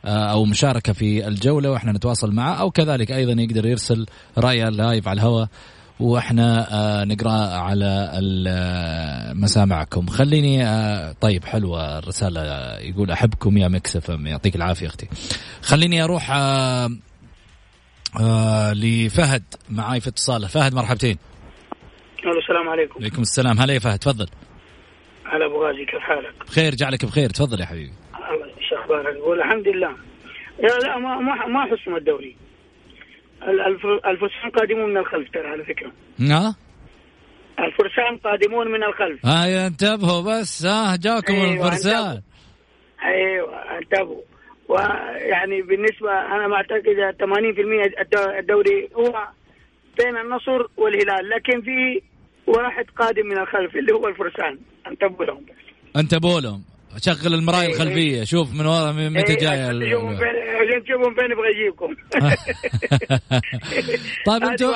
آه، 0.05 0.33
أو 0.33 0.45
مشاركة 0.45 0.93
في 0.93 1.29
الجولة 1.29 1.71
وإحنا 1.71 1.93
نتواصل 1.93 2.33
معه 2.33 2.55
أو 2.55 2.71
كذلك 2.71 3.13
أيضا 3.13 3.43
يقدر 3.43 3.67
يرسل 3.67 4.07
رايه 4.39 4.69
live 4.69 5.09
على 5.09 5.21
الهواء 5.21 5.49
وإحنا 6.01 6.67
آه، 6.73 7.05
نقرأ 7.05 7.57
على 7.57 8.11
مسامعكم. 9.35 10.07
خليني 10.07 10.65
طيب 11.21 11.45
حلوة 11.45 11.99
الرسالة. 11.99 12.43
يقول 12.79 13.11
أحبكم 13.11 13.59
يا 13.59 13.69
Mix 13.69 13.93
FM 13.93 14.09
يعطيك 14.09 14.57
العافية 14.57 14.87
أختي. 14.87 15.09
خليني 15.63 16.05
أروح 16.05 16.31
لفهد 18.73 19.43
معاي 19.71 20.01
في 20.01 20.09
اتصاله. 20.09 20.47
فهد 20.47 20.75
مرحبتين. 20.75 21.19
السلام 22.43 22.69
عليكم. 22.69 22.95
وعليكم 22.97 23.23
السلام. 23.23 23.61
هلا 23.61 23.75
يا 23.75 23.79
فهد 23.79 23.99
تفضل. 23.99 24.27
هلا 25.33 25.47
أبو 25.47 25.67
غازي 25.67 25.85
كيف 25.85 26.01
حالك؟ 26.01 26.47
بخير 26.47 26.75
جعلك 26.75 27.05
بخير. 27.05 27.31
تفضل 27.31 27.61
يا 27.61 27.67
حبيبي. 27.67 27.93
إيش 28.93 29.01
أخبارك؟ 29.01 29.17
أقول 29.17 29.39
الحمد 29.39 29.69
لله. 29.69 29.97
يا 30.61 30.79
لا 30.83 30.99
ما 30.99 31.19
ما 31.19 31.47
ما 31.47 31.77
حسم 31.77 31.97
الدوري. 31.97 32.37
الفرسان 34.07 34.51
قادمون 34.57 34.91
من 34.91 34.97
الخلف 34.97 35.31
ترى 35.31 35.47
على 35.49 35.65
فكرة. 35.65 35.93
ها؟ 36.21 36.57
الفرسان 37.59 38.17
قادمون 38.25 38.69
من 38.69 38.83
الخلف. 38.85 39.27
ها 39.27 39.67
انتبهوا 39.67 40.23
بس 40.23 40.67
ها 40.67 40.97
جاكم 40.97 41.35
أيوة 41.35 41.67
الفرسان. 41.67 42.21
أيوه 43.05 43.79
انتبهوا. 43.79 44.23
ويعني 44.69 45.63
بالنسبة 45.63 46.11
أنا 46.11 46.49
ما 46.49 46.57
أعتقد 46.57 47.17
80% 47.19 48.39
الدوري 48.39 48.89
هو 48.97 49.29
بين 49.99 50.17
النصر 50.17 50.67
والهلال 50.77 51.29
لكن 51.29 51.61
في 51.61 52.03
واحد 52.47 52.85
قادم 52.99 53.27
من 53.27 53.39
الخلف 53.39 53.77
اللي 53.77 53.93
هو 53.93 54.09
الفرسان. 54.09 54.59
انتبهوا 54.87 55.25
لهم 55.25 55.45
بس. 55.45 55.55
انتبهوا 55.97 56.41
لهم. 56.41 56.63
شغل 56.97 57.35
المرايه 57.35 57.67
إيه، 57.67 57.75
الخلفية 57.75 58.19
إيه. 58.19 58.25
شوف 58.25 58.55
من 58.55 58.67
ورا 58.67 58.93
من 58.93 59.13
متى 59.13 59.33
إيه، 59.33 59.39
جاي 59.39 59.61
عشان 59.61 60.85
تشوفون 60.85 61.15
فين 61.15 61.31
يبغى 61.31 61.51
يجيبكم 61.51 61.95
طيب 64.27 64.43
أنتوا 64.43 64.75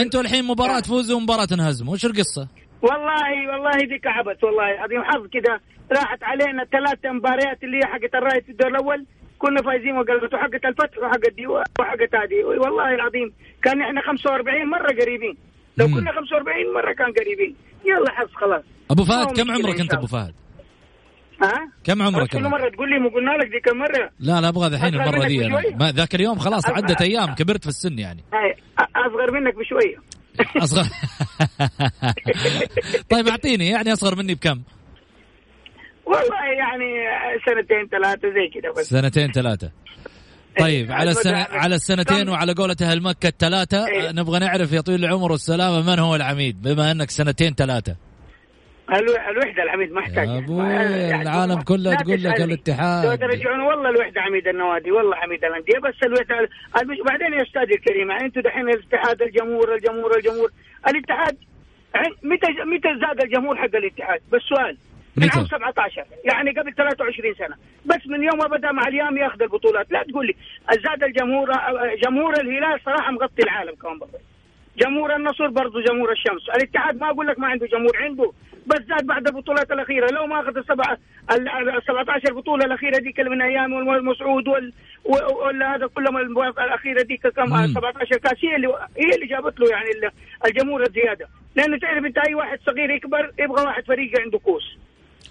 أنتوا 0.00 0.20
الحين 0.20 0.44
مباراة 0.44 0.80
تفوزوا 0.80 1.16
ومباراة 1.16 1.44
تنهزموا 1.44 1.92
وش 1.92 2.04
القصة؟ 2.04 2.48
والله 2.82 3.52
والله 3.52 3.78
ديك 3.88 4.06
عبث 4.06 4.44
والله 4.44 4.64
عظيم 4.64 5.02
حظ 5.04 5.26
كذا 5.26 5.60
راحت 5.92 6.22
علينا 6.22 6.64
ثلاث 6.64 6.98
مباريات 7.06 7.64
اللي 7.64 7.76
هي 7.76 7.86
حقت 7.86 8.14
الرايت 8.14 8.44
في 8.44 8.52
الدور 8.52 8.68
الأول. 8.68 9.06
كنا 9.38 9.62
فايزين 9.62 9.96
وقلبت 9.96 10.34
وحقت 10.34 10.64
الفتح 10.64 10.98
وحقت 10.98 11.32
دي 11.36 11.46
وحقت 11.46 12.14
هذه. 12.14 12.44
والله 12.44 12.94
العظيم 12.94 13.32
كان 13.62 13.82
إحنا 13.82 14.00
45 14.02 14.70
مرة 14.70 14.92
قريبين. 15.02 15.36
لو 15.76 15.86
كنا 15.86 16.12
45 16.12 16.74
مرة 16.74 16.92
كان 16.92 17.12
قريبين. 17.12 17.54
يلا 17.84 18.10
حظ 18.10 18.28
خلاص. 18.34 18.62
أبو 18.90 19.04
فهد 19.04 19.36
كم 19.36 19.50
عمرك 19.50 19.80
أنت 19.80 19.94
أبو 19.94 20.06
فهد؟ 20.06 20.34
ها؟ 21.42 21.72
كم 21.84 22.02
عمرك؟ 22.02 22.28
كل 22.28 22.42
مرة 22.42 22.68
تقول 22.68 22.90
لي 22.90 22.98
مو 22.98 23.08
قلنا 23.08 23.30
لك 23.30 23.46
دي 23.46 23.60
كم 23.60 23.76
مره؟ 23.76 24.10
لا 24.20 24.40
لا 24.40 24.48
أبغى 24.48 24.68
ذحين 24.68 24.94
المرة 24.94 25.26
دي 25.26 25.48
ما 25.80 25.92
ذاك 25.92 26.14
اليوم 26.14 26.38
خلاص 26.38 26.66
عدت 26.66 27.00
أيام 27.02 27.34
كبرت 27.34 27.62
في 27.62 27.68
السن 27.68 27.98
يعني 27.98 28.24
أصغر 28.78 29.30
منك 29.32 29.54
بشويه 29.54 29.96
أصغر 30.56 30.84
طيب 33.10 33.28
أعطيني 33.28 33.68
يعني 33.68 33.92
أصغر 33.92 34.16
مني 34.16 34.34
بكم؟ 34.34 34.62
والله 36.06 36.44
يعني 36.58 36.84
سنتين 37.46 37.88
ثلاثة 37.90 38.28
زي 38.28 38.60
كذا 38.60 38.72
بس 38.72 38.88
سنتين 38.88 39.32
ثلاثة 39.32 39.70
طيب 40.58 40.92
على 40.92 41.10
السنة 41.10 41.46
على 41.50 41.74
السنتين 41.74 42.28
وعلى 42.28 42.52
قولة 42.52 42.76
أهل 42.82 43.02
مكة 43.02 43.28
الثلاثة 43.28 43.86
إيه؟ 43.86 44.10
نبغى 44.12 44.38
نعرف 44.38 44.72
يا 44.72 44.80
طويل 44.80 45.04
العمر 45.04 45.32
والسلامة 45.32 45.92
من 45.92 45.98
هو 45.98 46.16
العميد 46.16 46.62
بما 46.62 46.90
أنك 46.90 47.10
سنتين 47.10 47.54
ثلاثة 47.54 47.96
الوحدة 48.92 49.62
العميد 49.62 49.92
ما 49.92 50.00
يحتاج 50.00 50.28
يا 50.28 50.38
أبوي 50.38 50.68
يعني 50.68 51.22
العالم 51.22 51.60
كله 51.60 51.94
تقول 51.94 52.22
لك 52.22 52.40
الاتحاد. 52.40 53.06
لو 53.06 53.14
ترجعون 53.14 53.60
والله 53.60 53.90
الوحدة 53.90 54.20
عميد 54.20 54.48
النوادي 54.48 54.90
والله 54.90 55.16
عميد 55.16 55.44
الأندية. 55.44 55.78
بس 55.78 55.94
الوحده 56.02 56.48
بعدين 57.06 57.32
يا 57.32 57.42
أستاذ 57.42 57.62
الكريم 57.62 58.10
يعني 58.10 58.24
أنتم 58.24 58.40
دحين 58.40 58.68
الاتحاد 58.68 59.22
الجمهور 59.22 59.74
الجمهور 59.74 60.16
الجمهور. 60.16 60.50
الاتحاد 60.88 61.36
متى 62.22 62.46
متى 62.64 62.88
زاد 63.00 63.22
الجمهور 63.22 63.56
حق 63.56 63.76
الاتحاد؟ 63.76 64.20
بس 64.32 64.40
سؤال. 64.40 64.76
من 65.16 65.28
عام 65.34 65.44
17 65.44 66.04
يعني 66.24 66.50
قبل 66.50 66.74
23 66.74 67.34
سنة. 67.34 67.56
بس 67.86 68.06
من 68.06 68.22
يوم 68.22 68.38
ما 68.38 68.46
بدأ 68.46 68.72
مع 68.72 68.88
اليوم 68.88 69.18
ياخذ 69.18 69.42
البطولات. 69.42 69.92
لا 69.92 70.02
تقول 70.02 70.26
لي 70.26 70.34
زاد 70.72 71.02
الجمهور 71.02 71.48
جمهور 72.04 72.40
الهلال 72.40 72.80
صراحة 72.84 73.12
مغطي 73.12 73.42
العالم 73.42 73.74
كمان 73.74 73.98
برضه 73.98 74.18
جمهور 74.78 75.16
النصر 75.16 75.46
برضه 75.46 75.82
جمهور 75.82 76.12
الشمس. 76.12 76.48
الاتحاد 76.56 77.00
ما 77.00 77.10
أقول 77.10 77.26
لك 77.26 77.38
ما 77.38 77.46
عنده 77.46 77.66
جمهور 77.66 77.96
عنده 77.96 78.32
بس 78.70 78.82
زاد 78.88 79.06
بعد 79.06 79.26
البطولات 79.26 79.70
الأخيرة. 79.70 80.06
لو 80.10 80.26
ما 80.26 80.40
أخذ 80.40 80.56
السبعه 80.56 80.98
ال 81.32 81.82
17 81.86 82.34
بطولة 82.34 82.64
الأخيرة 82.64 82.98
ديك 82.98 83.20
من 83.20 83.42
أيام 83.42 83.70
المسعود 83.98 84.48
وال 84.48 84.72
ولا 85.44 85.74
هذا 85.74 85.86
كلهم 85.86 86.16
الأخيرة 86.66 87.02
ديك 87.02 87.26
كم؟ 87.26 87.66
17 87.66 88.16
كاس 88.18 88.38
هي 88.44 88.56
اللي 88.56 88.68
هي 89.02 89.14
اللي 89.14 89.26
جابت 89.26 89.60
له 89.60 89.66
يعني 89.70 89.90
الجمهور 90.46 90.82
الزيادة. 90.82 91.26
لأنه 91.56 91.78
تعرف 91.78 92.04
أنت 92.04 92.18
أي 92.18 92.34
واحد 92.34 92.58
صغير 92.66 92.90
يكبر 92.90 93.32
يبغى 93.38 93.62
واحد 93.66 93.82
فريق 93.84 94.20
عنده 94.20 94.38
كوس. 94.38 94.78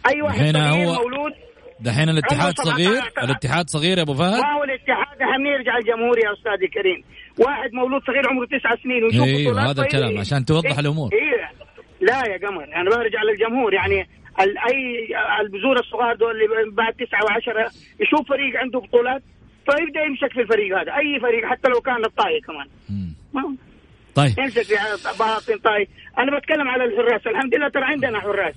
أي 0.10 0.22
واحد 0.22 0.38
صغير 0.38 0.58
هو 0.58 0.94
مولود. 0.94 1.34
دحين 1.80 2.10
الاتحاد 2.10 2.54
صغير 2.58 3.02
الاتحاد 3.24 3.70
صغير 3.70 3.98
يا 3.98 4.04
أبو 4.04 4.14
فهد؟ 4.14 4.40
ما 4.40 4.54
هو 4.58 4.64
الاتحاد 4.64 5.22
أهم 5.22 5.46
يرجع 5.46 5.78
الجمهور 5.78 6.18
يا 6.20 6.34
أستاذي 6.34 6.66
الكريم. 6.66 7.04
واحد 7.40 7.74
مولود 7.74 8.02
صغير 8.08 8.30
عمره 8.30 8.46
تسعة 8.46 8.78
سنين 8.84 9.04
ويشوف 9.04 9.28
أيوه 9.28 9.72
هذا 9.72 9.82
الكلام 9.82 10.18
عشان 10.18 10.46
توضح 10.46 10.72
إيه 10.72 10.80
الأمور. 10.80 11.10
إيه. 11.14 11.57
لا 12.08 12.28
يا 12.28 12.48
قمر 12.48 12.64
أنا 12.64 12.90
برجع 12.90 13.24
للجمهور 13.24 13.74
يعني 13.74 14.08
أي 14.40 15.08
البذور 15.42 15.80
الصغار 15.80 16.16
دول 16.16 16.32
اللي 16.32 16.72
بعد 16.72 16.94
تسعة 16.94 17.24
وعشرة 17.26 17.72
يشوف 18.00 18.30
فريق 18.30 18.60
عنده 18.60 18.80
بطولات 18.80 19.24
فيبدأ 19.70 20.02
يمسك 20.02 20.34
في 20.34 20.42
الفريق 20.42 20.78
هذا 20.80 20.92
أي 20.98 21.20
فريق 21.20 21.46
حتى 21.46 21.70
لو 21.70 21.82
كان 21.82 22.06
الطاي 22.06 22.42
كمان. 22.42 22.68
طيب. 24.16 24.40
يمسك 24.40 24.62
في 24.64 24.76
باطن 25.20 25.58
طاي 25.58 25.88
أنا 26.18 26.40
بتكلم 26.40 26.68
على 26.68 26.84
الحراس 26.84 27.28
الحمد 27.28 27.56
لله 27.56 27.70
ترى 27.70 27.84
عندنا 27.84 28.20
حراس. 28.20 28.56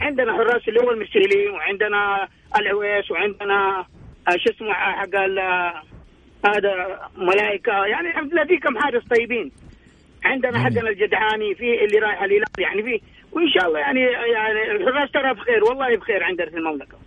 عندنا 0.00 0.32
حراس 0.32 0.68
اللي 0.68 0.80
هو 0.80 0.90
المرسيلي 0.90 1.48
وعندنا 1.48 2.28
العويس 2.58 3.10
وعندنا 3.10 3.86
آه، 4.28 4.36
شو 4.36 4.50
اسمه 4.50 4.72
حق 4.72 5.14
هذا 6.46 7.00
ملائكه 7.16 7.72
يعني 7.86 8.08
الحمد 8.08 8.32
لله 8.32 8.44
في 8.44 8.56
كم 8.56 8.78
حارس 8.78 9.02
طيبين. 9.04 9.52
عندنا 10.24 10.58
حقنا 10.58 10.90
الجدعاني 10.90 11.54
في 11.54 11.84
اللي 11.84 11.98
رايح 11.98 12.22
الهلال 12.22 12.44
يعني 12.58 12.82
في 12.82 13.00
وإن 13.32 13.48
شاء 13.48 13.68
الله 13.68 13.78
يعني 13.78 14.00
يعني 14.32 14.70
الحراس 14.70 15.10
ترى 15.10 15.34
بخير 15.34 15.64
والله 15.64 15.96
بخير 15.96 16.22
عندنا 16.22 16.50
في 16.50 16.56
المملكة. 16.56 16.98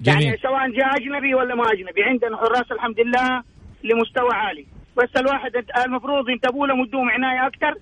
جميل. 0.00 0.22
يعني 0.22 0.36
سواء 0.36 0.70
جاء 0.70 0.96
أجنبي 0.96 1.34
ولا 1.34 1.54
ما 1.54 1.72
أجنبي 1.72 2.02
عندنا 2.02 2.36
حراس 2.36 2.72
الحمد 2.72 3.00
لله 3.00 3.42
لمستوى 3.84 4.32
عالي. 4.32 4.66
بس 4.96 5.08
الواحد 5.16 5.64
المفروض 5.86 6.28
ينتبهوا 6.28 6.66
لهم 6.66 6.80
ويدوهم 6.80 7.10
عناية 7.10 7.46
أكثر 7.46 7.74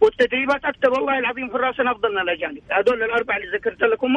والتدريبات 0.00 0.64
أكثر 0.64 0.90
والله 0.90 1.18
العظيم 1.18 1.50
حراسنا 1.50 1.90
أفضل 1.90 2.12
من 2.14 2.20
الأجانب. 2.20 2.62
هذول 2.70 3.02
الأربعة 3.02 3.36
اللي 3.36 3.56
ذكرت 3.56 3.82
لكم 3.82 4.16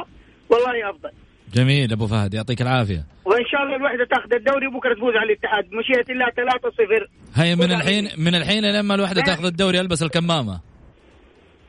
والله 0.49 0.89
أفضل. 0.89 1.11
جميل 1.53 1.91
أبو 1.91 2.07
فهد 2.07 2.33
يعطيك 2.33 2.61
العافية. 2.61 3.05
وإن 3.25 3.45
شاء 3.51 3.63
الله 3.63 3.75
الوحدة 3.75 4.05
تاخذ 4.05 4.33
الدوري 4.33 4.67
وبكرة 4.67 4.93
تفوز 4.93 5.15
على 5.15 5.33
الاتحاد. 5.33 5.65
مشيئه 5.65 6.11
الله 6.11 6.25
3-0 6.25 7.07
هي 7.35 7.55
من 7.55 7.71
الحين 7.71 8.09
من 8.17 8.35
الحين 8.35 8.65
لما 8.65 8.95
الوحدة 8.95 9.21
تاخذ 9.21 9.45
الدوري 9.45 9.79
ألبس 9.79 10.03
الكمامة. 10.03 10.59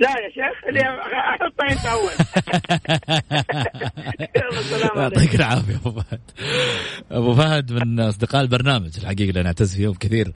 لا 0.01 0.09
يا 0.09 0.28
شيخ 0.28 0.64
اللي 0.68 0.80
أحطها 0.80 1.72
أنت 1.72 1.87
أول. 1.87 2.12
يعطيك 5.03 5.35
العافية 5.35 5.76
أبو 5.76 5.91
فهد. 5.91 6.20
أبو 7.11 7.35
فهد 7.35 7.72
من 7.72 8.01
أصدقاء 8.01 8.43
البرنامج 8.43 8.91
الحقيقة 8.99 9.28
اللي 9.28 9.43
نعتز 9.43 9.76
فيهم 9.76 9.95
كثير 9.95 10.32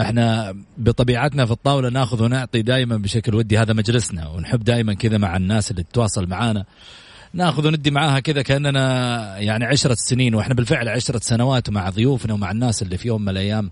إحنا 0.00 0.56
بطبيعتنا 0.76 1.46
في 1.46 1.52
الطاولة 1.52 1.88
ناخذ 1.88 2.24
ونعطي 2.24 2.62
دائما 2.62 2.96
بشكل 2.96 3.34
ودي 3.34 3.58
هذا 3.58 3.72
مجلسنا 3.72 4.28
ونحب 4.28 4.64
دائما 4.64 4.94
كذا 4.94 5.18
مع 5.18 5.36
الناس 5.36 5.70
اللي 5.70 5.82
تتواصل 5.82 6.28
معانا. 6.28 6.64
ناخذ 7.32 7.66
وندي 7.66 7.90
معاها 7.90 8.20
كذا 8.20 8.42
كأننا 8.42 9.38
يعني 9.38 9.64
عشرة 9.64 9.94
سنين 9.94 10.34
وإحنا 10.34 10.54
بالفعل 10.54 10.88
عشرة 10.88 11.18
سنوات 11.18 11.70
مع 11.70 11.90
ضيوفنا 11.90 12.34
ومع 12.34 12.50
الناس 12.50 12.82
اللي 12.82 12.98
في 12.98 13.08
يوم 13.08 13.22
من 13.22 13.28
الأيام 13.28 13.70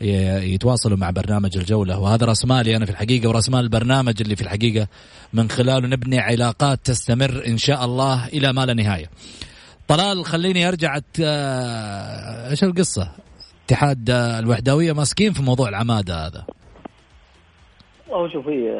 يتواصلوا 0.00 0.96
مع 0.96 1.10
برنامج 1.10 1.56
الجولة. 1.56 1.98
وهذا 1.98 2.26
رأس 2.26 2.44
مالي 2.44 2.76
أنا 2.76 2.84
في 2.84 2.90
الحقيقة 2.90 3.28
ورأس 3.28 3.50
مال 3.50 3.60
البرنامج 3.60 4.14
اللي 4.20 4.36
في 4.36 4.42
الحقيقة 4.42 4.88
من 5.32 5.50
خلاله 5.50 5.88
نبني 5.88 6.18
علاقات 6.18 6.78
تستمر 6.84 7.42
إن 7.46 7.58
شاء 7.58 7.84
الله 7.84 8.28
إلى 8.28 8.52
ما 8.52 8.66
لا 8.66 8.74
نهاية. 8.74 9.10
طلال 9.88 10.24
خليني 10.24 10.68
أرجع 10.68 10.98
آه، 11.20 12.50
إيش 12.50 12.64
القصة؟ 12.64 13.12
اتحاد 13.66 14.10
الوحداوية 14.10 14.92
ماسكين 14.92 15.32
في 15.32 15.42
موضوع 15.42 15.68
العمادة 15.68 16.26
هذا. 16.26 16.46
والله 18.08 18.32
شوف 18.32 18.46
هي 18.46 18.70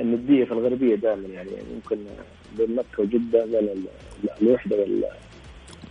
النديه 0.00 0.44
في 0.44 0.52
الغربية 0.52 0.94
دائما 0.96 1.28
يعني 1.28 1.50
ممكن 1.74 1.96
بين 2.56 2.76
مكة 2.76 3.02
وجدة 3.02 3.44
بين 3.46 3.68
الوحده 4.42 4.76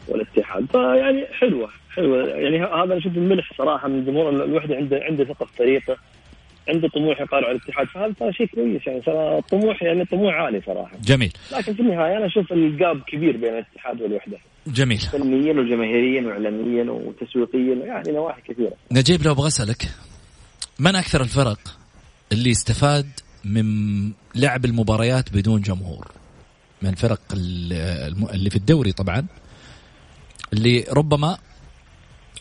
والاتحاد. 0.08 0.66
فيعني 0.72 1.26
حلوة 1.26 1.70
حلوة. 1.96 2.28
يعني 2.28 2.58
هذا 2.60 2.84
أنا 2.84 2.98
أشوف 2.98 3.18
الملح 3.18 3.54
صراحة 3.58 3.88
من 3.88 4.06
جمهور 4.06 4.30
الوحده 4.30 4.76
عنده 4.76 5.00
عنده 5.04 5.26
ثقة 5.26 5.46
في 5.46 5.54
فريقه 5.58 5.98
عنده 6.70 6.88
طموح 6.88 7.22
يقارع 7.22 7.48
على 7.48 7.58
الاتحاد. 7.58 7.88
فهذا 7.88 8.32
شيء 8.32 8.48
كويس 8.48 8.88
يعني 8.88 9.02
طموح 9.42 9.84
يعني 9.84 10.06
طموح 10.06 10.36
عالي 10.36 10.62
صراحة. 10.66 10.98
جميل. 11.04 11.34
لكن 11.52 11.74
في 11.74 11.80
النهاية 11.80 12.18
أنا 12.18 12.26
أشوف 12.26 12.52
الجاب 12.52 13.02
كبير 13.08 13.38
بين 13.38 13.54
الاتحاد 13.54 14.02
والوحدة. 14.02 14.38
جميل. 14.68 15.00
فنيا 15.00 15.54
وجماهيريا 15.54 16.28
واعلاميا 16.28 16.92
وتسويقيا 16.92 17.76
يعني 17.86 18.12
نواحي 18.12 18.42
كثيره 18.42 18.74
نجيب 18.92 19.24
لو 19.26 19.32
أبغى 19.32 19.48
أسألك 19.48 19.82
من 20.80 20.96
أكثر 20.96 21.22
الفرق 21.22 21.60
اللي 22.32 22.52
استفاد 22.52 23.06
من 23.46 23.66
لعب 24.36 24.66
المباريات 24.66 25.34
بدون 25.34 25.62
جمهور؟ 25.62 26.08
من 26.82 26.90
الفرق 26.90 27.20
اللي 27.34 28.50
في 28.50 28.56
الدوري 28.56 28.92
طبعا 28.92 29.26
اللي 30.54 30.86
ربما 30.92 31.38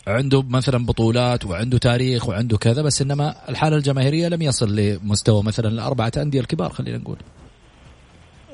عنده 0.07 0.43
مثلا 0.43 0.87
بطولات 0.87 1.45
وعنده 1.45 1.79
تاريخ 1.79 2.29
وعنده 2.29 2.57
كذا 2.57 2.83
بس 2.83 3.03
إنما 3.03 3.35
الحالة 3.49 3.77
الجماهيرية 3.77 4.29
لم 4.29 4.43
يصل 4.43 4.77
لمستوى 4.77 5.43
مثلا 5.43 5.69
الأربعة 5.69 6.13
أندية 6.17 6.41
الكبار 6.41 6.73
خلينا 6.73 6.99
نقول 6.99 7.17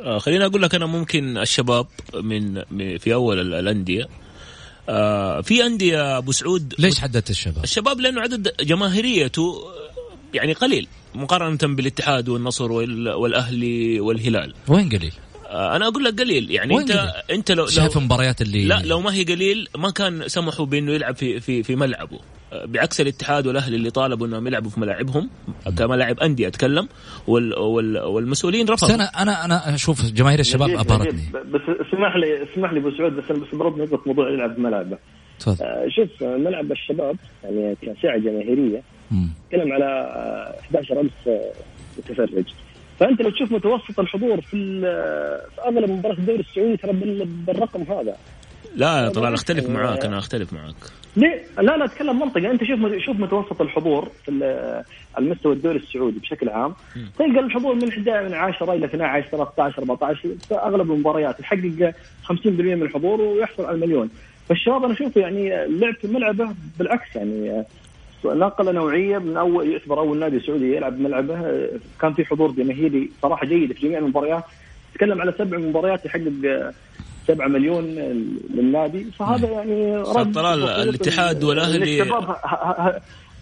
آه 0.05 0.18
خليني 0.18 0.47
أقول 0.47 0.62
لك 0.62 0.74
أنا 0.74 0.87
ممكن 0.87 1.39
الشباب 1.39 1.87
من 2.22 2.64
في 2.99 3.14
أول 3.14 3.55
الأندية 3.55 4.09
آه 4.89 5.41
في 5.41 5.66
أندية 5.66 6.18
أبو 6.18 6.33
سعود 6.33 6.74
ليش 6.78 7.01
حددت 7.01 7.30
الشباب؟ 7.30 7.64
الشباب 7.64 8.01
لأنه 8.01 8.20
عدد 8.20 8.53
جماهيريته 8.61 9.55
يعني 10.35 10.53
قليل 10.53 10.89
مقارنة 11.14 11.74
بالاتحاد 11.74 12.28
والنصر 12.28 12.72
والأهلي 12.72 14.01
والهلال 14.01 14.55
وين 14.68 14.89
قليل؟ 14.89 15.12
آه، 15.53 15.76
أنا 15.76 15.88
أقول 15.88 16.05
لك 16.05 16.20
قليل. 16.20 16.50
يعني 16.50 16.78
انت 16.78 16.92
قليل؟ 16.92 17.11
أنت 17.30 17.53
لو 17.53 17.66
شايف 17.66 17.96
المباريات 17.96 18.42
اللي 18.42 18.64
لا 18.64 18.82
لو 18.84 19.00
ما 19.00 19.14
هي 19.14 19.24
قليل 19.24 19.68
ما 19.78 19.90
كان 19.90 20.28
سمحوا 20.28 20.66
بأنه 20.66 20.92
يلعب 20.92 21.16
في 21.16 21.40
في 21.40 21.62
في 21.62 21.76
ملعبه. 21.76 22.18
آه، 22.53 22.64
بعكس 22.64 23.00
الاتحاد 23.00 23.46
والأهلي 23.46 23.76
اللي 23.76 23.90
طالبوا 23.90 24.26
إنهم 24.26 24.46
يلعبوا 24.46 24.70
في 24.70 24.80
ملاعبهم 24.80 25.30
كملاعب 25.78 26.20
أندية 26.20 26.48
أتكلم 26.48 26.88
وال 27.26 27.59
وال 27.59 27.98
والمسؤولين 27.98 28.68
رفضوا. 28.68 28.94
أنا 28.94 29.05
أنا 29.05 29.44
أنا 29.44 29.74
أشوف 29.74 30.05
جماهير 30.05 30.38
الشباب 30.40 30.70
ابهرتني 30.70 31.22
بس 31.32 31.61
اسمح 31.88 32.16
لي 32.16 32.42
اسمح 32.42 32.72
لي 32.72 32.78
أبو 32.78 32.90
سعود 32.90 33.12
بس 33.12 33.24
أنا 33.30 33.38
بس 33.38 33.55
برد 33.55 33.78
نقطه 33.78 34.00
موضوع 34.07 34.30
يلعب 34.30 34.55
في 34.55 34.61
ملعبه 34.61 34.98
تفضل. 35.40 35.64
آه 35.64 35.86
شوف 35.88 36.22
ملعب 36.22 36.72
الشباب 36.72 37.16
يعني 37.44 37.76
كسعه 37.82 38.18
جماهيرية 38.18 38.82
تكلم 39.50 39.72
على 39.72 40.09
11000 40.70 41.11
متفرج. 41.98 42.44
فأنت 43.03 43.22
لو 43.22 43.30
تشوف 43.30 43.53
متوسط 43.53 44.00
الحضور 44.00 44.40
في 44.40 44.80
في 45.55 45.61
أغلب 45.66 45.90
مباريات 45.90 46.18
الدوري 46.18 46.40
السعودي 46.40 46.76
ترى 46.76 46.92
بالرقم 47.24 47.82
هذا. 47.82 48.16
لا 48.76 49.09
طبعا 49.09 49.34
أختلف 49.34 49.70
معاك 49.70 50.05
أنا 50.05 50.18
أختلف 50.18 50.53
معاك. 50.53 50.74
ليه؟ 51.16 51.42
لا 51.59 51.76
لا 51.76 51.84
أتكلم 51.84 52.18
منطقه 52.18 52.50
أنت 52.50 52.64
شوف 52.64 52.78
شوف 53.07 53.16
متوسط 53.16 53.61
الحضور 53.61 54.09
في 54.24 54.30
المستوى 55.18 55.53
الدوري 55.53 55.78
السعودي 55.78 56.18
بشكل 56.18 56.48
عام. 56.48 56.74
تلقى 57.18 57.40
الحضور 57.40 57.74
من 57.74 57.88
11 57.88 58.34
10 58.34 58.72
إلى 58.72 58.86
12 58.86 59.28
13 59.30 59.78
14 59.82 60.20
في 60.48 60.55
أغلب 60.55 60.92
المباريات 60.92 61.40
يحقق 61.40 61.94
50% 62.24 62.46
من 62.46 62.82
الحضور 62.82 63.20
ويحصل 63.20 63.64
على 63.64 63.74
المليون. 63.74 64.11
فالشباب 64.48 64.84
أنا 64.84 64.92
أشوف 64.92 65.16
يعني 65.16 65.66
لعب 65.66 65.94
في 65.94 66.09
ملعبه 66.09 66.55
بالعكس 66.78 67.16
يعني 67.16 67.64
نقله 68.25 68.73
نوعية 68.73 69.18
من 69.18 69.37
أول 69.37 69.70
يعتبر 69.70 69.99
أول 69.99 70.18
نادي 70.18 70.41
سعودي 70.41 70.77
يلعب 70.77 70.99
بملعبه 70.99 71.68
كان 72.01 72.12
في 72.12 72.25
حضور 72.25 72.51
جماهيري 72.51 73.11
صراحة 73.23 73.47
جيد 73.47 73.73
في 73.73 73.87
جميع 73.87 73.99
المباريات. 73.99 74.45
تكلم 74.95 75.20
على 75.20 75.35
سبع 75.39 75.59
مباريات 75.59 76.07
يحقق 76.07 76.73
7 77.27 77.49
مليون 77.49 77.85
للنادي. 78.55 79.05
فهذا 79.05 79.49
يعني 79.49 79.97
رد 79.97 80.33
طلال 80.33 80.62
الاتحاد 80.62 81.45
والأهلي. 81.45 82.03
الشباب 82.03 82.37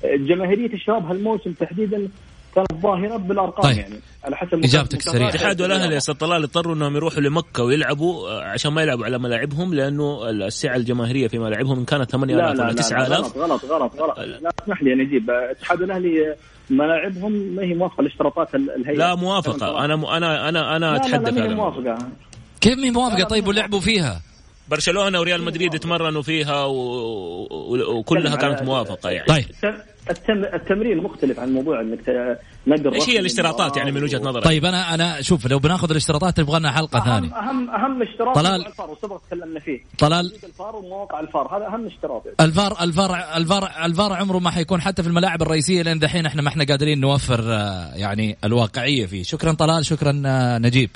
جماهيرية 0.05 0.72
الشباب 0.72 1.07
هالموسم 1.07 1.53
تحديدا 1.53 2.09
كانت 2.55 2.72
ظاهره 2.82 3.16
بالأرقام 3.16 3.62
طيب. 3.62 3.78
يعني 3.78 4.01
على 4.24 4.36
حسب 4.36 4.64
إجابتك 4.64 5.03
سريعه 5.03 5.28
الاتحاد 5.28 5.61
والاهلي 5.62 5.92
يا 5.92 5.98
أستاذ 5.98 6.14
طلال 6.14 6.42
اضطروا 6.42 6.74
إنهم 6.74 6.96
يروحوا 6.96 7.20
لمكة 7.20 7.62
ويلعبوا 7.64 8.28
آه، 8.30 8.42
عشان 8.42 8.72
ما 8.72 8.82
يلعبوا 8.82 9.05
على 9.05 9.18
ملاعبهم 9.18 9.74
لأنه 9.74 10.30
السعه 10.30 10.76
الجماهيرية 10.76 11.28
في 11.28 11.38
ملاعبهم 11.38 11.84
كانت 11.84 12.11
8000 12.11 12.61
ولا 12.61 12.72
9000 12.72 13.09
غلط 13.11 13.36
غلط 13.36 13.64
غلط 13.64 14.01
غلط. 14.01 14.18
لا. 14.18 14.51
اسمح 14.62 14.82
لي 14.82 14.90
يا 14.90 14.94
نجيب. 14.96 15.30
الاتحاد 15.30 15.80
والاهلي 15.82 16.36
ملاعبهم 16.70 17.32
ما 17.32 17.62
هي 17.62 17.74
موافقة 17.74 18.03
لاشتراطات 18.03 18.55
الهيئة. 18.55 18.98
لا 18.98 19.14
موافقة. 19.14 19.84
أنا 19.84 19.96
م... 19.96 20.05
أنا 20.05 20.48
أنا 20.48 20.76
أنا 20.76 20.96
أتحدث 20.96 21.32
هذا. 21.38 21.55
موافقة. 21.55 21.98
كيف 22.61 22.78
مي 22.78 22.90
موافقة؟ 22.90 23.24
طيب 23.24 23.48
ولعبوا 23.48 23.80
فيها؟ 23.80 24.20
برشلونة 24.70 25.20
وريال 25.20 25.42
مدريد 25.42 25.78
تمرنوا 25.78 26.22
فيها 26.22 26.64
و... 26.64 26.74
و... 27.51 27.98
وكلها 27.98 28.36
كانت 28.36 28.62
موافقة 28.62 29.11
يعني. 29.11 29.26
طيب. 29.26 29.44
التم... 30.11 30.44
التمرين 30.44 30.98
مختلف 31.02 31.40
عن 31.40 31.52
موضوع 31.52 31.80
إنك 31.80 32.00
تنقل 32.66 32.94
إيش 32.94 33.08
هي 33.08 33.18
الاشتراطات 33.18 33.76
يعني 33.76 33.92
من 33.92 34.02
وجهة 34.02 34.18
نظرك؟ 34.18 34.44
طيب 34.44 34.64
أنا 34.64 34.94
أنا 34.94 35.22
شوف 35.22 35.46
لو 35.46 35.58
بناخذ 35.58 35.90
الاشتراطات 35.90 36.40
نبغى 36.40 36.58
لنا 36.58 36.72
حلقة 36.72 37.00
ثانية. 37.04 37.38
اهم 37.38 37.70
أهم 37.70 38.02
اشتراط 38.02 38.34
طلال 38.34 38.66
الفار 38.66 38.90
وسبق 38.90 39.20
تكلمنا 39.26 39.61
فيه. 39.61 39.80
طلال 39.98 40.32
الفار 40.44 40.76
ومواقع 40.76 41.20
الفار 41.20 41.56
هذا 41.56 41.66
أهم 41.66 41.86
اشتراط. 41.86 42.22
الفار 42.40 42.76
الفار 42.82 43.36
الفار 43.36 43.70
الفار 43.84 44.12
عمره 44.12 44.38
ما 44.38 44.50
حيكون 44.50 44.80
حتى 44.80 45.02
في 45.02 45.08
الملاعب 45.08 45.42
الرئيسية 45.42 45.82
لأن 45.82 45.98
دحين 45.98 46.26
إحنا 46.26 46.42
ما 46.42 46.48
إحنا 46.48 46.64
قادرين 46.64 47.00
نوفر 47.00 47.44
آه، 47.52 47.94
يعني 47.94 48.36
الواقعية 48.44 49.06
فيه. 49.06 49.22
شكرا 49.22 49.52
طلال 49.52 49.86
شكرا 49.86 50.22
آه، 50.26 50.58
نجيب. 50.58 50.90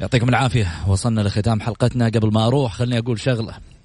يعطيكم 0.00 0.28
العافية. 0.28 0.66
وصلنا 0.88 1.20
لختام 1.20 1.60
حلقتنا. 1.60 2.06
قبل 2.06 2.32
ما 2.32 2.46
أروح 2.46 2.72
خليني 2.72 2.98
أقول 2.98 3.20
شغلة. 3.20 3.75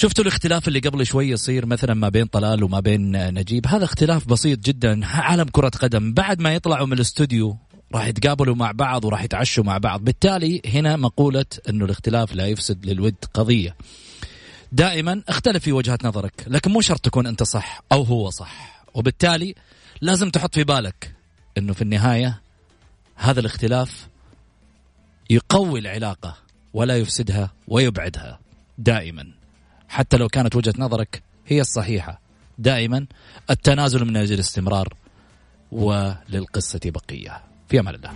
شفتوا 0.00 0.24
الاختلاف 0.24 0.68
اللي 0.68 0.78
قبل 0.78 1.06
شوي 1.06 1.28
يصير 1.28 1.66
مثلا 1.66 1.94
ما 1.94 2.08
بين 2.08 2.26
طلال 2.26 2.64
وما 2.64 2.80
بين 2.80 3.34
نجيب؟ 3.34 3.66
هذا 3.66 3.84
اختلاف 3.84 4.28
بسيط 4.28 4.58
جدا 4.58 5.06
عالم 5.06 5.44
كرة 5.44 5.68
قدم. 5.68 6.12
بعد 6.12 6.40
ما 6.40 6.54
يطلعوا 6.54 6.86
من 6.86 6.92
الاستوديو 6.92 7.56
راح 7.94 8.06
يتقابلوا 8.06 8.54
مع 8.54 8.72
بعض 8.72 9.04
وراح 9.04 9.22
يتعشوا 9.24 9.64
مع 9.64 9.78
بعض. 9.78 10.04
بالتالي 10.04 10.62
هنا 10.66 10.96
مقولة 10.96 11.44
إنه 11.68 11.84
الاختلاف 11.84 12.34
لا 12.34 12.46
يفسد 12.46 12.86
للود 12.86 13.14
قضية. 13.34 13.76
دائما 14.72 15.22
اختلف 15.28 15.62
في 15.64 15.72
وجهة 15.72 15.98
نظرك 16.04 16.44
لكن 16.46 16.70
مو 16.70 16.80
شرط 16.80 17.00
تكون 17.00 17.26
أنت 17.26 17.42
صح 17.42 17.82
أو 17.92 18.02
هو 18.02 18.30
صح. 18.30 18.84
وبالتالي 18.94 19.54
لازم 20.00 20.30
تحط 20.30 20.54
في 20.54 20.64
بالك 20.64 21.14
إنه 21.58 21.72
في 21.72 21.82
النهاية 21.82 22.40
هذا 23.16 23.40
الاختلاف 23.40 24.08
يقوي 25.30 25.80
العلاقة 25.80 26.36
ولا 26.74 26.96
يفسدها 26.96 27.50
ويبعدها 27.68 28.38
دائما. 28.78 29.37
حتى 29.88 30.16
لو 30.16 30.28
كانت 30.28 30.56
وجهة 30.56 30.74
نظرك 30.78 31.22
هي 31.46 31.60
الصحيحة. 31.60 32.20
دائما 32.58 33.06
التنازل 33.50 34.04
من 34.04 34.16
أجل 34.16 34.34
الاستمرار 34.34 34.94
وللقصة 35.72 36.80
بقية. 36.84 37.42
في 37.68 37.80
أمان 37.80 37.94
الله. 37.94 38.10